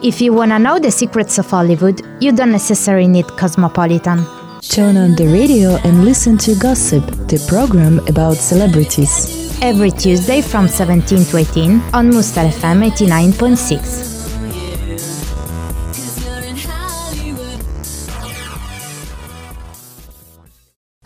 If 0.00 0.20
you 0.20 0.32
wanna 0.32 0.60
know 0.60 0.78
the 0.78 0.92
secrets 0.92 1.38
of 1.38 1.50
Hollywood, 1.50 2.02
you 2.20 2.30
don't 2.30 2.52
necessarily 2.52 3.08
need 3.08 3.26
Cosmopolitan. 3.36 4.24
Turn 4.60 4.96
on 4.96 5.16
the 5.16 5.26
radio 5.26 5.70
and 5.82 6.04
listen 6.04 6.38
to 6.38 6.54
Gossip, 6.54 7.04
the 7.26 7.44
program 7.48 7.98
about 8.06 8.36
celebrities. 8.36 9.58
Every 9.60 9.90
Tuesday 9.90 10.40
from 10.40 10.68
17 10.68 11.24
to 11.24 11.36
18 11.38 11.82
on 11.92 12.10
Mustar 12.12 12.48
FM 12.48 12.88
89.6. 12.92 14.17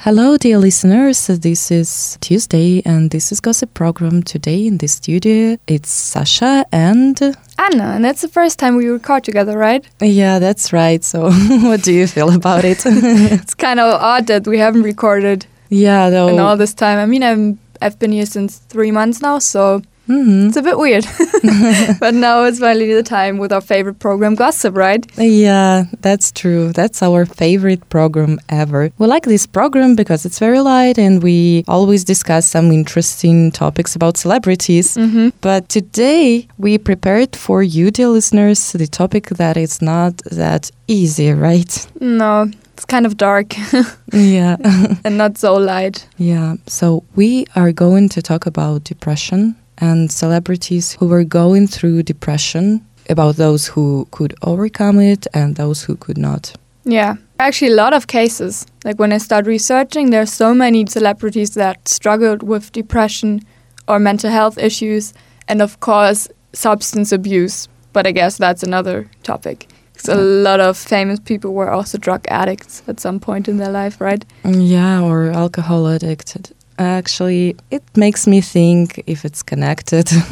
Hello, 0.04 0.36
dear 0.36 0.58
listeners. 0.58 1.28
This 1.28 1.70
is 1.70 2.18
Tuesday, 2.20 2.82
and 2.84 3.12
this 3.12 3.30
is 3.30 3.38
Gossip 3.38 3.72
Program. 3.72 4.24
Today 4.24 4.66
in 4.66 4.78
the 4.78 4.88
studio, 4.88 5.56
it's 5.68 5.90
Sasha 5.90 6.66
and 6.72 7.16
Anna, 7.56 7.84
and 7.94 8.04
that's 8.04 8.20
the 8.20 8.26
first 8.26 8.58
time 8.58 8.74
we 8.74 8.88
record 8.88 9.22
together, 9.22 9.56
right? 9.56 9.86
yeah, 10.00 10.40
that's 10.40 10.72
right. 10.72 11.04
So, 11.04 11.30
what 11.62 11.84
do 11.84 11.92
you 11.92 12.08
feel 12.08 12.34
about 12.34 12.64
it? 12.64 12.82
It's 12.86 13.54
kind 13.54 13.78
of 13.78 14.02
odd 14.02 14.26
that 14.26 14.44
we 14.44 14.58
haven't 14.58 14.82
recorded 14.82 15.46
yeah, 15.68 16.10
though. 16.10 16.26
in 16.26 16.40
all 16.40 16.56
this 16.56 16.74
time. 16.74 16.98
I 16.98 17.06
mean, 17.06 17.22
I'm 17.22 17.60
I've 17.80 18.00
been 18.00 18.10
here 18.10 18.26
since 18.26 18.58
three 18.58 18.90
months 18.90 19.22
now, 19.22 19.38
so 19.38 19.82
Mhm. 20.08 20.48
it's 20.48 20.56
a 20.56 20.62
bit 20.62 20.78
weird. 20.78 21.06
but 22.00 22.14
now 22.14 22.44
it's 22.44 22.58
finally 22.58 22.92
the 22.92 23.02
time 23.02 23.38
with 23.38 23.52
our 23.52 23.60
favorite 23.60 23.98
program, 23.98 24.34
Gossip, 24.34 24.76
right? 24.76 25.06
Yeah, 25.18 25.84
that's 26.00 26.32
true. 26.32 26.72
That's 26.72 27.02
our 27.02 27.24
favorite 27.26 27.88
program 27.88 28.38
ever. 28.48 28.90
We 28.98 29.06
like 29.06 29.24
this 29.24 29.46
program 29.46 29.94
because 29.94 30.26
it's 30.26 30.38
very 30.38 30.60
light 30.60 30.98
and 30.98 31.22
we 31.22 31.64
always 31.68 32.04
discuss 32.04 32.46
some 32.46 32.72
interesting 32.72 33.52
topics 33.52 33.94
about 33.96 34.16
celebrities. 34.16 34.96
Mm-hmm. 34.96 35.28
But 35.40 35.68
today 35.68 36.48
we 36.58 36.78
prepared 36.78 37.36
for 37.36 37.62
you, 37.62 37.90
dear 37.90 38.08
listeners, 38.08 38.72
the 38.72 38.86
topic 38.86 39.28
that 39.30 39.56
is 39.56 39.80
not 39.80 40.16
that 40.30 40.70
easy, 40.88 41.32
right? 41.32 41.86
No, 42.00 42.50
it's 42.74 42.84
kind 42.84 43.06
of 43.06 43.16
dark 43.16 43.54
yeah. 44.12 44.56
and 45.04 45.16
not 45.16 45.38
so 45.38 45.54
light. 45.56 46.06
yeah. 46.18 46.56
So 46.66 47.04
we 47.14 47.46
are 47.54 47.72
going 47.72 48.08
to 48.10 48.20
talk 48.22 48.46
about 48.46 48.84
depression 48.84 49.54
and 49.82 50.10
celebrities 50.10 50.96
who 50.98 51.06
were 51.08 51.24
going 51.24 51.66
through 51.66 52.04
depression, 52.04 52.80
about 53.10 53.36
those 53.36 53.66
who 53.66 54.06
could 54.12 54.32
overcome 54.42 55.00
it 55.00 55.26
and 55.34 55.56
those 55.56 55.82
who 55.82 55.96
could 55.96 56.16
not. 56.16 56.54
Yeah, 56.84 57.16
actually, 57.38 57.72
a 57.72 57.76
lot 57.76 57.92
of 57.92 58.06
cases. 58.06 58.64
Like 58.84 58.98
when 58.98 59.12
I 59.12 59.18
start 59.18 59.46
researching, 59.46 60.10
there's 60.10 60.32
so 60.32 60.54
many 60.54 60.86
celebrities 60.86 61.50
that 61.54 61.88
struggled 61.88 62.42
with 62.42 62.72
depression 62.72 63.40
or 63.88 63.98
mental 63.98 64.30
health 64.30 64.56
issues, 64.58 65.12
and 65.48 65.60
of 65.60 65.80
course, 65.80 66.28
substance 66.52 67.12
abuse. 67.12 67.68
But 67.92 68.06
I 68.06 68.12
guess 68.12 68.38
that's 68.38 68.62
another 68.62 69.08
topic. 69.22 69.66
'Cause 69.94 70.08
a 70.08 70.20
lot 70.20 70.60
of 70.60 70.76
famous 70.76 71.20
people 71.20 71.50
were 71.52 71.70
also 71.70 71.98
drug 71.98 72.24
addicts 72.28 72.82
at 72.88 73.00
some 73.00 73.20
point 73.20 73.48
in 73.48 73.58
their 73.58 73.70
life, 73.70 74.00
right? 74.00 74.24
Mm, 74.44 74.68
yeah, 74.68 75.00
or 75.02 75.30
alcohol 75.30 75.86
addicted. 75.86 76.50
Actually, 76.78 77.56
it 77.70 77.82
makes 77.96 78.26
me 78.26 78.40
think 78.40 79.02
if 79.06 79.24
it's 79.24 79.42
connected. 79.42 80.08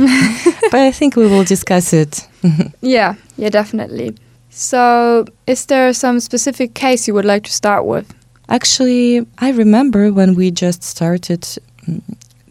but 0.71 0.81
I 0.81 0.91
think 0.93 1.17
we 1.17 1.27
will 1.27 1.45
discuss 1.45 1.93
it. 1.93 2.27
Yeah, 2.81 3.15
yeah, 3.37 3.51
definitely. 3.51 4.17
So, 4.49 5.27
is 5.47 5.67
there 5.67 5.93
some 5.93 6.21
specific 6.21 6.75
case 6.75 7.07
you 7.07 7.15
would 7.15 7.27
like 7.27 7.45
to 7.45 7.53
start 7.53 7.85
with? 7.85 8.13
Actually, 8.49 9.27
I 9.39 9.51
remember 9.51 10.13
when 10.13 10.35
we 10.35 10.51
just 10.51 10.83
started 10.83 11.43
mm, 11.87 12.03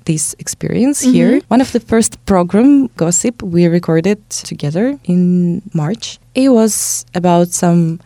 this 0.05 0.35
experience 0.39 1.01
here. 1.01 1.41
One 1.49 1.61
of 1.61 1.71
the 1.71 1.79
first 1.79 2.23
program 2.25 2.87
gossip 2.95 3.43
we 3.43 3.67
recorded 3.67 4.17
together 4.29 4.97
in 5.03 5.61
March. 5.73 6.19
It 6.35 6.49
was 6.49 7.05
about 7.13 7.49
some 7.49 7.99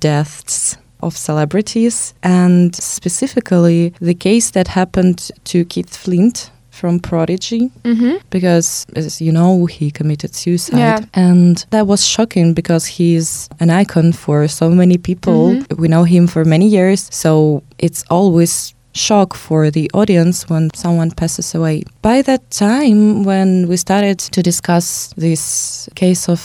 deaths 0.00 0.76
of 1.02 1.16
celebrities 1.16 2.14
and 2.22 2.74
specifically 2.74 3.92
the 4.00 4.14
case 4.14 4.50
that 4.52 4.68
happened 4.68 5.30
to 5.44 5.64
Keith 5.64 5.96
Flint 5.96 6.50
from 6.70 7.00
Prodigy 7.00 7.70
Mm-hmm. 7.84 8.16
because 8.30 8.84
as 8.94 9.20
you 9.20 9.32
know 9.32 9.64
he 9.66 9.90
committed 9.90 10.34
suicide 10.34 10.78
Yeah. 10.78 11.00
and 11.14 11.64
that 11.70 11.86
was 11.86 12.04
shocking 12.06 12.52
because 12.54 12.84
he's 12.86 13.48
an 13.60 13.70
icon 13.70 14.12
for 14.12 14.46
so 14.48 14.68
many 14.70 14.98
people 14.98 15.54
Mhm. 15.54 15.78
we 15.78 15.88
know 15.88 16.04
him 16.04 16.26
for 16.26 16.44
many 16.44 16.68
years 16.68 17.08
so 17.10 17.62
it's 17.78 18.04
always 18.10 18.74
shock 18.92 19.34
for 19.34 19.70
the 19.70 19.90
audience 19.94 20.48
when 20.50 20.68
someone 20.74 21.10
passes 21.10 21.54
away 21.54 21.82
by 22.02 22.22
that 22.22 22.42
time 22.50 23.24
when 23.24 23.68
we 23.68 23.76
started 23.76 24.18
to 24.18 24.42
discuss 24.42 25.12
this 25.16 25.88
case 25.94 26.28
of 26.32 26.40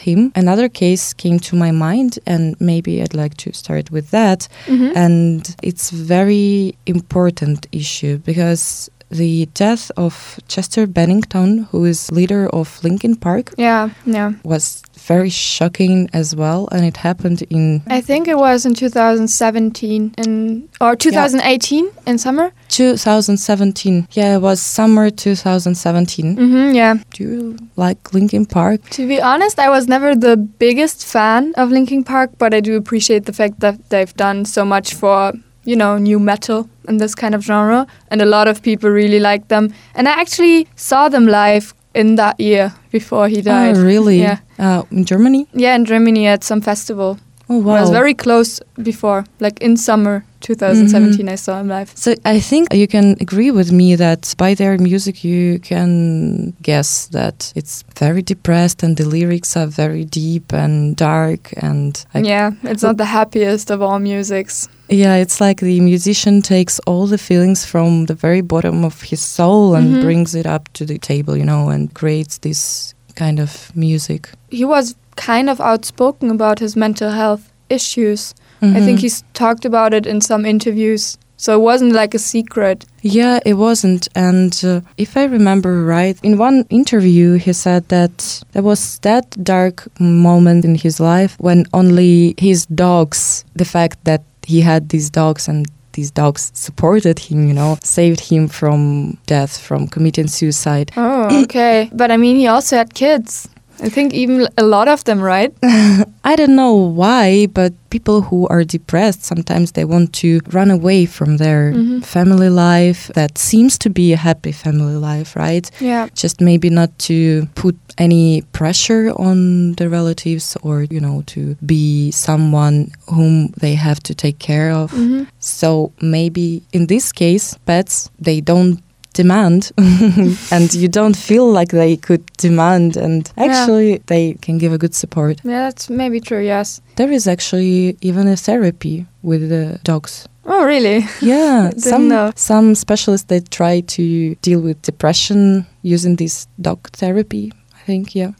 him 0.00 0.32
another 0.34 0.68
case 0.68 1.12
came 1.22 1.38
to 1.38 1.54
my 1.56 1.70
mind 1.70 2.18
and 2.26 2.54
maybe 2.60 2.92
i'd 3.02 3.14
like 3.14 3.34
to 3.36 3.52
start 3.52 3.90
with 3.90 4.10
that 4.10 4.48
Mm-hmm. 4.66 4.92
and 4.96 5.56
it's 5.62 5.90
very 5.90 6.74
important 6.86 7.66
issue 7.72 8.18
because 8.30 8.90
the 9.10 9.46
death 9.54 9.90
of 9.96 10.38
Chester 10.48 10.86
Bennington, 10.86 11.64
who 11.70 11.84
is 11.84 12.10
leader 12.12 12.48
of 12.48 12.82
Linkin 12.82 13.16
Park, 13.16 13.52
yeah, 13.58 13.90
yeah. 14.06 14.32
was 14.44 14.82
very 14.96 15.30
shocking 15.30 16.08
as 16.12 16.36
well, 16.36 16.68
and 16.70 16.84
it 16.84 16.98
happened 16.98 17.42
in 17.50 17.82
I 17.86 18.00
think 18.00 18.28
it 18.28 18.38
was 18.38 18.64
in 18.64 18.74
2017 18.74 20.14
in 20.16 20.68
or 20.80 20.94
2018 20.96 21.90
in 22.06 22.18
summer. 22.18 22.52
2017. 22.68 24.08
Yeah, 24.12 24.36
it 24.36 24.40
was 24.40 24.60
summer 24.60 25.10
2017. 25.10 26.36
Mm-hmm, 26.36 26.74
yeah. 26.74 26.94
Do 27.12 27.24
you 27.24 27.58
like 27.76 28.14
Linkin 28.14 28.46
Park? 28.46 28.88
To 28.90 29.08
be 29.08 29.20
honest, 29.20 29.58
I 29.58 29.68
was 29.68 29.88
never 29.88 30.14
the 30.14 30.36
biggest 30.36 31.04
fan 31.04 31.52
of 31.56 31.70
Linkin 31.70 32.04
Park, 32.04 32.30
but 32.38 32.54
I 32.54 32.60
do 32.60 32.76
appreciate 32.76 33.24
the 33.24 33.32
fact 33.32 33.60
that 33.60 33.90
they've 33.90 34.14
done 34.14 34.44
so 34.44 34.64
much 34.64 34.94
for 34.94 35.32
you 35.64 35.76
know 35.76 35.98
nu 35.98 36.18
metal 36.18 36.68
and 36.88 37.00
this 37.00 37.14
kind 37.14 37.34
of 37.34 37.42
genre, 37.42 37.86
and 38.10 38.22
a 38.22 38.26
lot 38.26 38.48
of 38.48 38.62
people 38.62 38.90
really 38.90 39.20
like 39.20 39.48
them. 39.48 39.72
And 39.94 40.08
I 40.08 40.12
actually 40.12 40.66
saw 40.76 41.08
them 41.08 41.26
live 41.26 41.74
in 41.94 42.16
that 42.16 42.38
year 42.40 42.72
before 42.90 43.28
he 43.28 43.42
died. 43.42 43.76
Oh, 43.76 43.82
really? 43.82 44.20
Yeah. 44.20 44.38
Uh, 44.58 44.82
in 44.90 45.04
Germany? 45.04 45.46
Yeah, 45.52 45.74
in 45.74 45.84
Germany 45.84 46.26
at 46.26 46.44
some 46.44 46.60
festival. 46.60 47.18
Oh, 47.48 47.58
wow. 47.58 47.74
I 47.74 47.80
was 47.80 47.90
very 47.90 48.14
close 48.14 48.60
before, 48.80 49.24
like 49.40 49.60
in 49.60 49.76
summer 49.76 50.24
2017. 50.40 51.28
I 51.28 51.34
saw 51.34 51.58
him 51.58 51.66
live. 51.66 51.90
So 51.96 52.14
I 52.24 52.38
think 52.38 52.72
you 52.72 52.86
can 52.86 53.16
agree 53.20 53.50
with 53.50 53.72
me 53.72 53.96
that 53.96 54.34
by 54.38 54.54
their 54.54 54.78
music 54.78 55.24
you 55.24 55.58
can 55.58 56.52
guess 56.62 57.06
that 57.06 57.52
it's 57.56 57.82
very 57.98 58.22
depressed 58.22 58.84
and 58.84 58.96
the 58.96 59.04
lyrics 59.04 59.56
are 59.56 59.66
very 59.66 60.04
deep 60.04 60.52
and 60.52 60.94
dark 60.94 61.52
and 61.56 62.04
like, 62.14 62.24
yeah, 62.24 62.52
it's 62.62 62.84
not 62.84 62.98
the 62.98 63.06
happiest 63.06 63.70
of 63.70 63.82
all 63.82 63.98
musics. 63.98 64.68
Yeah, 64.90 65.14
it's 65.16 65.40
like 65.40 65.60
the 65.60 65.80
musician 65.80 66.42
takes 66.42 66.78
all 66.86 67.06
the 67.06 67.18
feelings 67.18 67.64
from 67.64 68.06
the 68.06 68.14
very 68.14 68.40
bottom 68.42 68.84
of 68.84 69.02
his 69.02 69.20
soul 69.20 69.74
and 69.74 69.96
Mhm. 69.96 70.00
brings 70.00 70.34
it 70.34 70.46
up 70.46 70.68
to 70.74 70.84
the 70.84 70.98
table, 70.98 71.36
you 71.36 71.44
know, 71.44 71.68
and 71.70 71.92
creates 71.94 72.38
this 72.38 72.94
kind 73.14 73.38
of 73.40 73.70
music. 73.74 74.30
He 74.50 74.64
was 74.64 74.94
kind 75.16 75.48
of 75.50 75.60
outspoken 75.60 76.30
about 76.30 76.58
his 76.60 76.76
mental 76.76 77.10
health 77.10 77.42
issues. 77.68 78.34
I 78.62 78.80
think 78.80 78.98
Mhm. 78.98 79.02
he's 79.02 79.24
talked 79.32 79.64
about 79.64 79.94
it 79.94 80.06
in 80.06 80.20
some 80.20 80.44
interviews. 80.48 81.16
So 81.36 81.54
it 81.54 81.62
wasn't 81.62 81.92
like 81.94 82.14
a 82.14 82.18
secret. 82.18 82.84
Yeah, 83.02 83.38
it 83.46 83.54
wasn't. 83.54 84.08
And 84.14 84.52
uh, 84.62 84.80
if 84.98 85.16
I 85.16 85.24
remember 85.24 85.86
right, 85.86 86.18
in 86.22 86.36
one 86.36 86.64
interview, 86.68 87.38
he 87.38 87.52
said 87.54 87.88
that 87.88 88.44
there 88.52 88.62
was 88.62 88.98
that 89.00 89.24
dark 89.42 89.88
moment 89.98 90.64
in 90.66 90.74
his 90.74 91.00
life 91.00 91.36
when 91.38 91.64
only 91.72 92.34
his 92.36 92.66
dogs, 92.66 93.44
the 93.56 93.64
fact 93.64 93.96
that 94.04 94.20
he 94.50 94.60
had 94.60 94.88
these 94.88 95.08
dogs 95.10 95.48
and 95.48 95.66
these 95.92 96.10
dogs 96.10 96.50
supported 96.54 97.18
him, 97.18 97.48
you 97.48 97.54
know, 97.54 97.78
saved 97.82 98.20
him 98.20 98.48
from 98.48 99.18
death, 99.26 99.58
from 99.58 99.88
committing 99.88 100.28
suicide. 100.28 100.92
Oh, 100.96 101.42
okay. 101.44 101.90
but 102.00 102.10
I 102.10 102.16
mean, 102.16 102.36
he 102.36 102.46
also 102.46 102.76
had 102.76 102.94
kids. 102.94 103.48
I 103.82 103.88
think 103.88 104.12
even 104.14 104.46
a 104.58 104.62
lot 104.64 104.88
of 104.88 105.04
them, 105.04 105.20
right? 105.20 105.52
I 106.24 106.36
don't 106.36 106.54
know 106.54 106.74
why, 106.74 107.46
but 107.46 107.72
people 107.90 108.20
who 108.22 108.46
are 108.48 108.62
depressed 108.62 109.24
sometimes 109.24 109.72
they 109.72 109.84
want 109.84 110.12
to 110.22 110.40
run 110.52 110.70
away 110.70 111.06
from 111.06 111.38
their 111.38 111.72
Mhm. 111.72 112.04
family 112.04 112.48
life 112.48 113.10
that 113.14 113.38
seems 113.38 113.78
to 113.78 113.90
be 113.90 114.12
a 114.12 114.16
happy 114.16 114.52
family 114.52 114.94
life, 114.96 115.34
right? 115.34 115.70
Yeah. 115.80 116.06
just 116.14 116.40
maybe 116.40 116.70
not 116.70 116.90
to 117.08 117.46
put 117.54 117.74
any 117.98 118.42
pressure 118.52 119.10
on 119.16 119.72
the 119.76 119.88
relatives 119.88 120.56
or 120.62 120.84
you 120.90 121.00
know 121.00 121.22
to 121.26 121.56
be 121.66 122.10
someone 122.12 122.90
whom 123.08 123.48
they 123.60 123.74
have 123.74 124.00
to 124.00 124.14
take 124.14 124.38
care 124.38 124.70
of 124.72 124.90
hmm 124.92 125.22
so 125.38 125.90
maybe 126.00 126.62
in 126.72 126.86
this 126.86 127.12
case 127.12 127.56
pets 127.66 128.10
they 128.20 128.40
don't 128.40 128.78
demand 129.12 129.70
and 130.50 130.74
you 130.74 130.88
don't 130.88 131.16
feel 131.16 131.50
like 131.50 131.68
they 131.70 131.96
could 131.96 132.24
demand 132.38 132.96
and 132.96 133.30
Yeah. 133.36 133.44
actually 133.46 134.00
they 134.06 134.34
can 134.40 134.58
give 134.58 134.72
a 134.72 134.78
good 134.78 134.94
support 134.94 135.40
Yeah, 135.44 135.64
that's 135.66 135.90
maybe 135.90 136.20
true, 136.20 136.42
yes. 136.44 136.80
there 136.96 137.10
is 137.12 137.26
actually 137.26 137.96
even 138.00 138.28
a 138.28 138.36
therapy 138.36 139.06
with 139.22 139.48
the 139.48 139.78
dogs 139.84 140.26
Oh, 140.46 140.64
really? 140.64 141.04
yeah 141.20 141.70
some 141.76 142.08
know. 142.08 142.32
some 142.36 142.74
specialists 142.74 143.26
they 143.28 143.40
try 143.40 143.80
to 143.80 144.34
deal 144.42 144.60
with 144.60 144.80
depression 144.82 145.66
using 145.82 146.16
this 146.16 146.46
dog 146.60 146.88
therapy 146.92 147.52
i 147.74 147.84
think 147.86 148.14
yeah 148.14 148.32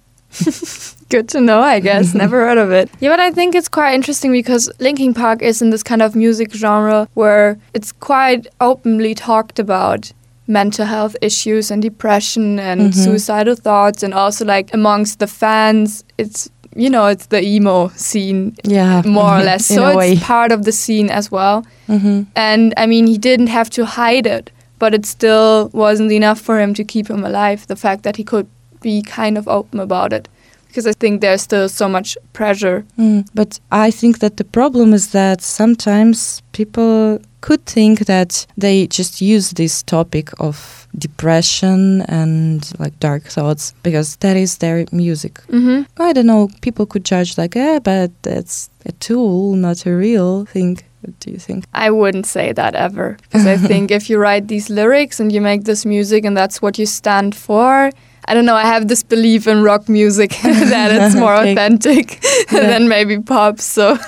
Good 1.09 1.29
to 1.31 1.41
know, 1.41 1.59
I 1.61 1.81
guess. 1.81 2.15
Never 2.15 2.47
heard 2.47 2.57
of 2.59 2.71
it. 2.71 2.89
Yeah, 3.01 3.11
but 3.11 3.19
I 3.19 3.33
think 3.33 3.57
it's 3.57 3.69
quite 3.69 3.95
interesting 3.95 4.31
because 4.31 4.71
Linkin 4.79 5.13
Park 5.13 5.43
is 5.43 5.61
in 5.61 5.71
this 5.71 5.83
kind 5.83 6.03
of 6.03 6.15
music 6.15 6.53
genre 6.55 7.09
where 7.15 7.59
it's 7.75 7.91
quite 7.91 8.47
openly 8.61 9.15
talked 9.17 9.59
about 9.59 10.13
mental 10.51 10.87
health 10.87 11.17
issues 11.23 11.71
and 11.71 11.83
depression 11.83 12.59
and 12.59 12.81
Mhm. 12.93 12.95
suicidal 13.05 13.55
thoughts 13.69 14.03
and 14.03 14.13
also 14.23 14.45
like 14.45 14.71
amongst 14.75 15.19
the 15.19 15.27
fans 15.27 16.05
it's 16.19 16.49
you 16.85 16.91
know 16.95 17.07
it's 17.15 17.27
the 17.27 17.41
emo 17.55 17.89
scene 17.97 18.43
Yeah, 18.65 19.03
more 19.05 19.39
or 19.39 19.43
less 19.51 19.67
so 19.67 19.87
it's 19.89 19.97
way. 19.97 20.17
part 20.17 20.53
of 20.53 20.61
the 20.65 20.73
scene 20.73 21.09
as 21.19 21.31
well 21.37 21.65
hmm 21.87 22.23
and 22.37 22.75
i 22.83 22.87
mean 22.87 23.07
he 23.07 23.19
didn't 23.19 23.49
have 23.59 23.71
to 23.71 23.83
hide 24.01 24.27
it 24.39 24.51
but 24.79 24.95
it 24.95 25.07
still 25.07 25.69
wasn't 25.73 26.13
enough 26.13 26.41
for 26.41 26.59
him 26.63 26.75
to 26.75 26.85
keep 26.85 27.07
him 27.11 27.25
alive 27.25 27.67
the 27.67 27.77
fact 27.77 28.03
that 28.03 28.17
he 28.17 28.25
could 28.25 28.47
be 28.83 29.03
kind 29.03 29.37
of 29.39 29.47
open 29.49 29.81
about 29.81 30.13
it 30.19 30.29
because 30.69 30.87
i 30.91 30.95
think 31.01 31.21
there's 31.21 31.43
still 31.43 31.69
so 31.69 31.89
much 31.89 32.17
pressure 32.33 32.85
Mm, 32.99 33.25
but 33.35 33.61
I 33.87 33.91
think 34.01 34.19
that 34.19 34.37
the 34.37 34.45
problem 34.45 34.95
is 34.95 35.07
that 35.13 35.43
sometimes 35.43 36.43
people 36.53 37.19
could 37.41 37.65
think 37.67 38.01
that 38.07 38.47
they 38.57 38.87
just 38.87 39.21
use 39.21 39.51
this 39.51 39.83
topic 39.83 40.31
of 40.39 40.87
depression 40.97 42.03
and 42.03 42.73
like 42.79 42.99
dark 43.01 43.25
thoughts 43.25 43.75
because 43.83 44.17
that 44.17 44.37
is 44.37 44.59
their 44.59 44.85
music. 44.93 45.35
mm-hmm. 45.49 45.83
I 46.03 46.13
don't 46.13 46.27
know, 46.27 46.49
people 46.61 46.87
could 46.87 47.05
judge 47.05 47.39
like, 47.39 47.57
eh, 47.57 47.79
but 47.79 48.11
that's 48.23 48.71
a 48.87 48.93
tool, 48.93 49.55
not 49.55 49.87
a 49.87 49.95
real 49.95 50.45
thing. 50.47 50.79
What 51.03 51.19
do 51.21 51.31
you 51.31 51.39
think? 51.39 51.65
I 51.73 51.91
wouldn't 51.91 52.27
say 52.27 52.53
that 52.53 52.75
ever. 52.75 53.17
Because 53.23 53.47
I 53.47 53.57
think 53.69 53.91
if 53.91 54.11
you 54.11 54.19
write 54.19 54.49
these 54.49 54.69
lyrics 54.69 55.19
and 55.19 55.33
you 55.33 55.41
make 55.41 55.65
this 55.65 55.87
music 55.87 56.25
and 56.25 56.37
that's 56.37 56.61
what 56.61 56.79
you 56.79 56.87
stand 56.87 57.35
for, 57.35 57.91
I 58.31 58.35
don't 58.35 58.45
know, 58.47 58.55
I 58.55 58.65
have 58.65 58.87
this 58.87 59.03
belief 59.03 59.47
in 59.49 59.63
rock 59.65 59.89
music 59.89 60.31
that 60.43 60.93
it's 60.97 61.17
more 61.17 61.35
authentic 61.35 62.23
Yeah. 62.53 62.61
than 62.71 62.89
maybe 62.89 63.19
pop. 63.19 63.59
So 63.61 63.99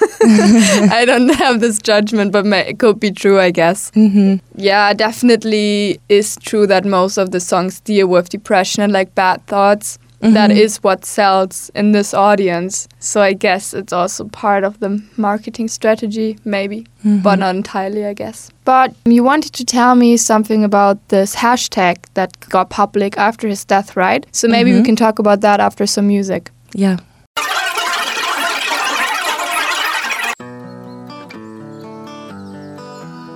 I 0.91 1.05
don't 1.07 1.35
have 1.35 1.59
this 1.61 1.79
judgment, 1.79 2.31
but 2.33 2.45
may- 2.47 2.69
it 2.69 2.79
could 2.79 3.01
be 3.01 3.11
true, 3.11 3.41
I 3.41 3.51
guess. 3.51 3.91
hmm 3.95 4.37
Yeah, 4.57 4.93
definitely 4.95 5.99
is 6.09 6.37
true 6.37 6.67
that 6.69 6.85
most 6.85 7.19
of 7.19 7.31
the 7.33 7.41
songs 7.41 7.81
deal 7.81 8.07
with 8.07 8.29
depression 8.29 8.83
and 8.85 8.93
like 8.93 9.15
bad 9.17 9.45
thoughts. 9.47 9.99
That 10.23 10.51
Mhm. 10.51 10.57
is 10.57 10.77
what 10.85 11.05
sells 11.05 11.69
in 11.75 11.91
this 11.91 12.15
audience. 12.15 12.87
So 13.01 13.21
I 13.21 13.33
guess 13.33 13.75
it's 13.75 13.93
also 13.93 14.25
part 14.29 14.63
of 14.63 14.79
the 14.79 15.03
marketing 15.17 15.67
strategy, 15.69 16.37
maybe 16.45 16.87
but 17.05 17.37
Mhm. 17.37 17.39
not 17.41 17.55
entirely, 17.57 18.07
I 18.07 18.15
guess. 18.15 18.49
But 18.65 18.93
you 19.05 19.25
wanted 19.25 19.53
to 19.55 19.65
tell 19.65 19.97
me 19.97 20.17
something 20.17 20.63
about 20.63 20.99
this 21.09 21.35
hashtag 21.37 21.97
that 22.15 22.31
got 22.49 22.71
public 22.71 23.19
after 23.19 23.49
his 23.49 23.65
death, 23.65 23.97
right? 23.97 24.25
So 24.31 24.47
maybe 24.47 24.73
we 24.73 24.79
Mhm. 24.81 24.85
can 24.85 24.97
talk 24.97 25.19
about 25.19 25.41
that 25.41 25.59
after 25.59 25.87
some 25.87 26.07
music. 26.07 26.51
Yeah. 26.73 26.99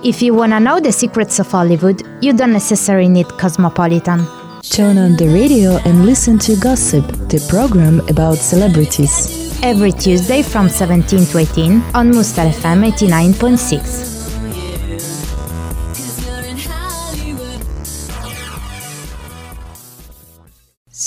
If 0.03 0.21
you 0.21 0.33
wanna 0.33 0.59
know 0.59 0.79
the 0.79 0.91
secrets 0.91 1.39
of 1.39 1.51
Hollywood, 1.51 2.01
you 2.21 2.31
don't 2.31 2.53
necessarily 2.53 3.09
need 3.09 3.27
Cosmopolitan. 3.37 4.25
Turn 4.69 4.97
on 4.97 5.15
the 5.15 5.27
radio 5.27 5.77
and 5.85 6.05
listen 6.05 6.37
to 6.39 6.55
Gossip, 6.55 7.05
the 7.29 7.43
program 7.49 7.99
about 8.09 8.37
celebrities. 8.37 9.59
Every 9.63 9.91
Tuesday 9.91 10.43
from 10.43 10.69
17 10.69 11.25
to 11.25 11.37
18 11.39 11.81
on 11.95 12.11
Mustar 12.11 12.51
FM 12.51 12.91
89.6. 12.91 14.17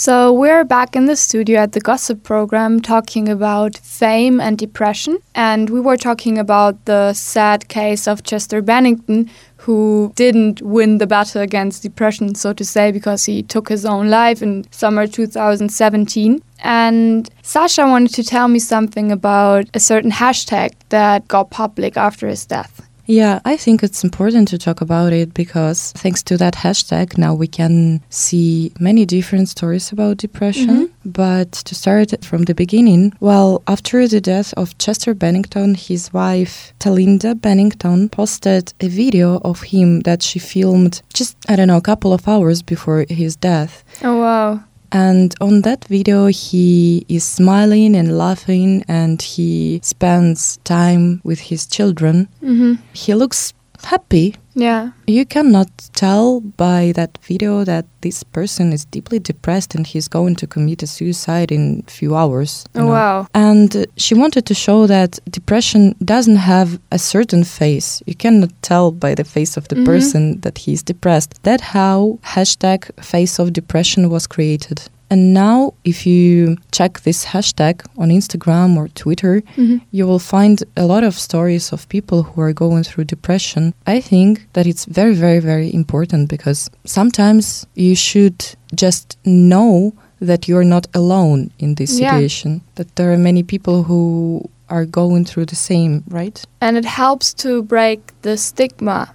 So 0.03 0.33
we're 0.33 0.65
back 0.65 0.97
in 0.97 1.05
the 1.05 1.15
studio 1.15 1.61
at 1.61 1.73
the 1.73 1.81
Gossip 1.81 2.23
program 2.23 2.81
talking 2.81 3.29
about 3.29 3.77
fame 3.77 4.41
and 4.41 4.57
depression. 4.57 5.19
And 5.35 5.69
we 5.69 5.79
were 5.79 5.99
talking 5.99 6.39
about 6.39 6.87
the 6.87 7.13
sad 7.13 7.69
case 7.69 8.09
of 8.09 8.23
Chester 8.23 8.63
Bennington, 8.63 9.29
who 9.61 10.11
didn't 10.17 10.63
win 10.63 10.97
the 10.97 11.07
battle 11.07 11.43
against 11.43 11.83
depression, 11.83 12.35
so 12.35 12.53
to 12.55 12.65
say, 12.65 12.91
because 12.91 13.27
he 13.27 13.43
took 13.43 13.69
his 13.69 13.85
own 13.85 14.09
life 14.09 14.43
in 14.43 14.65
summer 14.71 15.07
2017. 15.07 16.43
And 16.63 17.29
Sasha 17.43 17.87
wanted 17.87 18.15
to 18.15 18.25
tell 18.25 18.49
me 18.49 18.59
something 18.59 19.13
about 19.13 19.67
a 19.75 19.81
certain 19.81 20.11
hashtag 20.11 20.73
that 20.89 21.29
got 21.29 21.51
public 21.51 21.99
after 21.99 22.27
his 22.27 22.47
death. 22.47 22.90
Yeah, 23.11 23.41
I 23.45 23.57
think 23.57 23.83
it's 23.83 24.05
important 24.05 24.47
to 24.49 24.59
talk 24.59 24.81
about 24.81 25.13
it 25.13 25.35
because 25.35 25.91
thanks 25.97 26.23
to 26.23 26.37
that 26.37 26.55
hashtag, 26.55 27.19
now 27.19 27.35
we 27.35 27.49
can 27.49 28.05
see 28.09 28.73
many 28.79 29.05
different 29.05 29.49
stories 29.49 29.91
about 29.91 30.19
depression. 30.19 30.69
Mm-hmm. 30.69 31.11
But 31.11 31.51
to 31.51 31.75
start 31.75 32.25
from 32.25 32.45
the 32.45 32.55
beginning, 32.55 33.13
well, 33.19 33.65
after 33.67 34.07
the 34.07 34.21
death 34.21 34.55
of 34.55 34.79
Chester 34.79 35.13
Bennington, 35.13 35.75
his 35.75 36.13
wife, 36.13 36.73
Talinda 36.79 37.35
Bennington, 37.35 38.11
posted 38.11 38.73
a 38.81 38.87
video 38.87 39.39
of 39.39 39.61
him 39.63 40.01
that 40.03 40.23
she 40.23 40.39
filmed 40.39 41.03
just, 41.13 41.37
I 41.49 41.57
don't 41.57 41.67
know, 41.67 41.79
a 41.79 41.83
couple 41.83 42.13
of 42.13 42.29
hours 42.29 42.63
before 42.63 43.07
his 43.09 43.35
death. 43.35 43.83
Oh, 44.05 44.19
wow. 44.19 44.63
And 44.93 45.35
on 45.41 45.63
that 45.63 45.85
video, 45.85 46.27
he 46.27 47.05
is 47.09 47.23
smiling 47.23 47.95
and 47.95 48.19
laughing, 48.19 48.85
and 48.89 49.23
he 49.23 49.81
spends 49.83 50.59
time 50.65 51.21
with 51.23 51.41
his 51.41 51.67
children. 51.67 52.29
hmm 52.41 52.75
He 52.93 53.15
looks 53.15 53.53
happy. 53.85 54.35
Yeah. 54.55 54.91
You 55.07 55.25
cannot 55.25 55.69
tell 55.95 56.41
by 56.41 56.93
that 56.97 57.19
video 57.23 57.65
that 57.65 57.87
this 58.01 58.23
person 58.25 58.73
is 58.73 58.85
deeply 58.85 59.19
depressed 59.19 59.75
and 59.75 59.87
he's 59.87 60.09
going 60.09 60.37
to 60.37 60.47
commit 60.47 60.83
a 60.83 60.87
suicide 60.87 61.53
in 61.53 61.85
a 61.87 61.91
few 61.91 62.17
hours. 62.17 62.67
Oh, 62.75 62.87
wow. 62.87 63.27
And 63.35 63.87
she 63.97 64.15
wanted 64.15 64.47
to 64.47 64.55
show 64.55 64.87
that 64.87 65.19
depression 65.31 65.95
doesn't 66.05 66.37
have 66.37 66.81
a 66.91 66.99
certain 66.99 67.45
face. 67.45 68.03
You 68.07 68.15
cannot 68.15 68.51
tell 68.63 68.91
by 68.91 69.15
the 69.15 69.25
face 69.25 69.57
of 69.57 69.69
the 69.69 69.77
Mhm. 69.77 69.85
person 69.87 70.41
that 70.41 70.59
he's 70.59 70.83
depressed. 70.83 71.35
That 71.45 71.61
how 71.61 72.19
hashtag 72.23 72.91
face 73.03 73.39
of 73.39 73.53
depression 73.53 74.11
was 74.11 74.27
created. 74.27 74.83
And 75.13 75.35
now, 75.35 75.75
if 75.85 76.07
you 76.07 76.57
check 76.71 77.01
this 77.01 77.25
hashtag 77.27 77.85
on 77.99 78.11
Instagram 78.11 78.77
or 78.77 78.89
Twitter, 78.95 79.43
hmm 79.57 79.77
you 79.93 80.07
will 80.07 80.21
find 80.21 80.63
a 80.77 80.85
lot 80.87 81.03
of 81.03 81.15
stories 81.19 81.73
of 81.73 81.89
people 81.89 82.23
who 82.23 82.41
are 82.41 82.53
going 82.53 82.85
through 82.85 83.05
depression. 83.05 83.75
I 83.87 84.01
think 84.01 84.47
that 84.53 84.67
it's 84.67 84.85
very, 84.85 85.15
very, 85.15 85.41
very 85.41 85.69
important 85.75 86.29
because 86.29 86.71
sometimes 86.85 87.67
you 87.75 87.97
should 87.97 88.37
just 88.75 89.17
know 89.25 89.93
that 90.21 90.47
you're 90.49 90.69
not 90.77 90.87
alone 90.95 91.51
in 91.59 91.75
this 91.75 91.99
Yeah. 91.99 92.11
situation, 92.13 92.61
that 92.75 92.95
there 92.95 93.13
are 93.13 93.19
many 93.19 93.43
people 93.43 93.83
who 93.83 94.43
are 94.69 94.87
going 94.87 95.25
through 95.25 95.47
the 95.47 95.57
same, 95.57 96.03
right? 96.09 96.41
And 96.61 96.77
it 96.77 96.85
helps 96.85 97.35
to 97.35 97.63
break 97.63 97.99
the 98.23 98.37
stigma 98.37 99.09